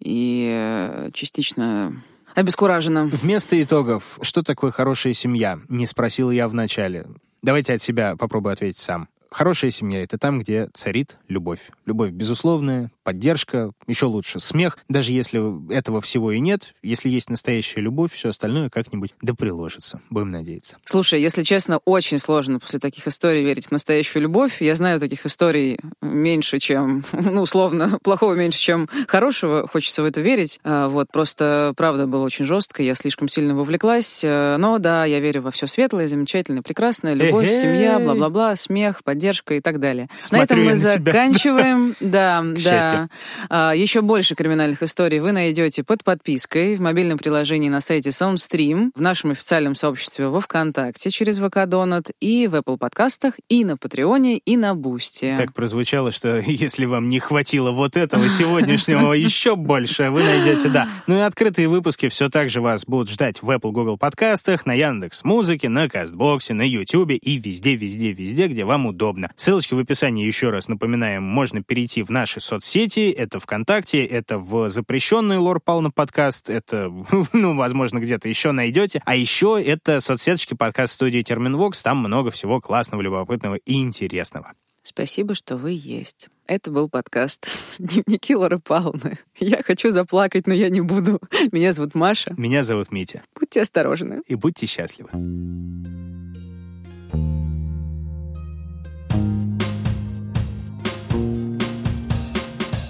[0.00, 1.92] и э, частично
[2.34, 3.04] обескуражена.
[3.06, 5.60] Вместо итогов, что такое хорошая семья?
[5.68, 7.06] Не спросил я вначале.
[7.42, 9.08] Давайте от себя попробую ответить сам.
[9.32, 11.60] Хорошая семья— это там, где царит любовь.
[11.86, 14.78] Любовь безусловная, поддержка, еще лучше смех.
[14.88, 20.00] Даже если этого всего и нет, если есть настоящая любовь, все остальное как-нибудь да приложится.
[20.10, 20.76] Будем надеяться.
[20.84, 24.60] Слушай, если честно, очень сложно после таких историй верить в настоящую любовь.
[24.60, 29.66] Я знаю таких историй меньше, чем, ну, условно, плохого меньше, чем хорошего.
[29.66, 30.60] Хочется в это верить.
[30.62, 34.22] А, Вот, просто правда было очень жестко, я слишком сильно вовлеклась.
[34.24, 37.14] Э, Но да, я верю во все светлое, замечательное, прекрасное.
[37.14, 39.21] Любовь, семья, бла-бла-бла, смех, поддержка
[39.54, 40.08] и так далее.
[40.20, 41.12] Смотрю на этом мы на тебя.
[41.12, 41.94] заканчиваем.
[42.12, 42.60] Да, да.
[42.60, 43.08] счастью.
[43.48, 48.90] А, Еще больше криминальных историй вы найдете под подпиской в мобильном приложении на сайте SoundStream,
[48.94, 53.76] в нашем официальном сообществе во ВКонтакте через ВК Донат и в Apple подкастах, и на
[53.76, 55.34] Патреоне, и на Бусти.
[55.38, 60.88] Так прозвучало, что если вам не хватило вот этого сегодняшнего еще больше, вы найдете, да.
[61.06, 64.74] Ну и открытые выпуски все так же вас будут ждать в Apple Google подкастах, на
[64.74, 69.11] Яндекс Музыке, на Кастбоксе, на Ютубе и везде, везде, везде, где вам удобно.
[69.36, 74.68] Ссылочки в описании, еще раз напоминаем, можно перейти в наши соцсети, это ВКонтакте, это в
[74.70, 76.92] запрещенный Лор Пална подкаст, это,
[77.32, 79.02] ну, возможно, где-то еще найдете.
[79.04, 84.52] А еще это соцсеточки подкаст студии Терминвокс, там много всего классного, любопытного и интересного.
[84.84, 86.28] Спасибо, что вы есть.
[86.46, 87.46] Это был подкаст
[87.78, 89.16] «Дневники Лоры Павловны».
[89.38, 91.20] Я хочу заплакать, но я не буду.
[91.52, 92.34] Меня зовут Маша.
[92.36, 94.22] Меня зовут Митя, Будьте осторожны.
[94.26, 95.08] и будьте счастливы.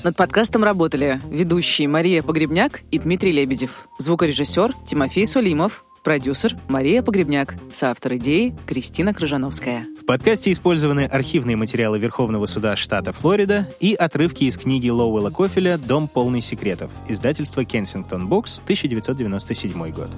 [0.05, 7.55] Над подкастом работали ведущие Мария Погребняк и Дмитрий Лебедев, звукорежиссер Тимофей Сулимов, продюсер Мария Погребняк,
[7.73, 9.87] соавтор идеи Кристина Крыжановская.
[10.01, 15.79] В подкасте использованы архивные материалы Верховного суда штата Флорида и отрывки из книги Лоуэлла Кофеля
[15.79, 20.11] «Дом полный секретов», издательство Кенсингтон Букс, 1997 год.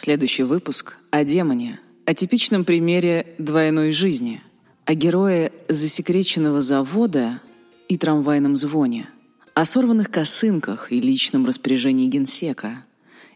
[0.00, 4.40] Следующий выпуск о демоне, о типичном примере двойной жизни,
[4.84, 7.42] о герое засекреченного завода
[7.88, 9.08] и трамвайном звоне,
[9.54, 12.84] о сорванных косынках и личном распоряжении генсека,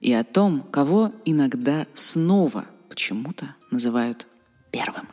[0.01, 4.29] и о том, кого иногда снова почему-то называют
[4.71, 5.09] первым.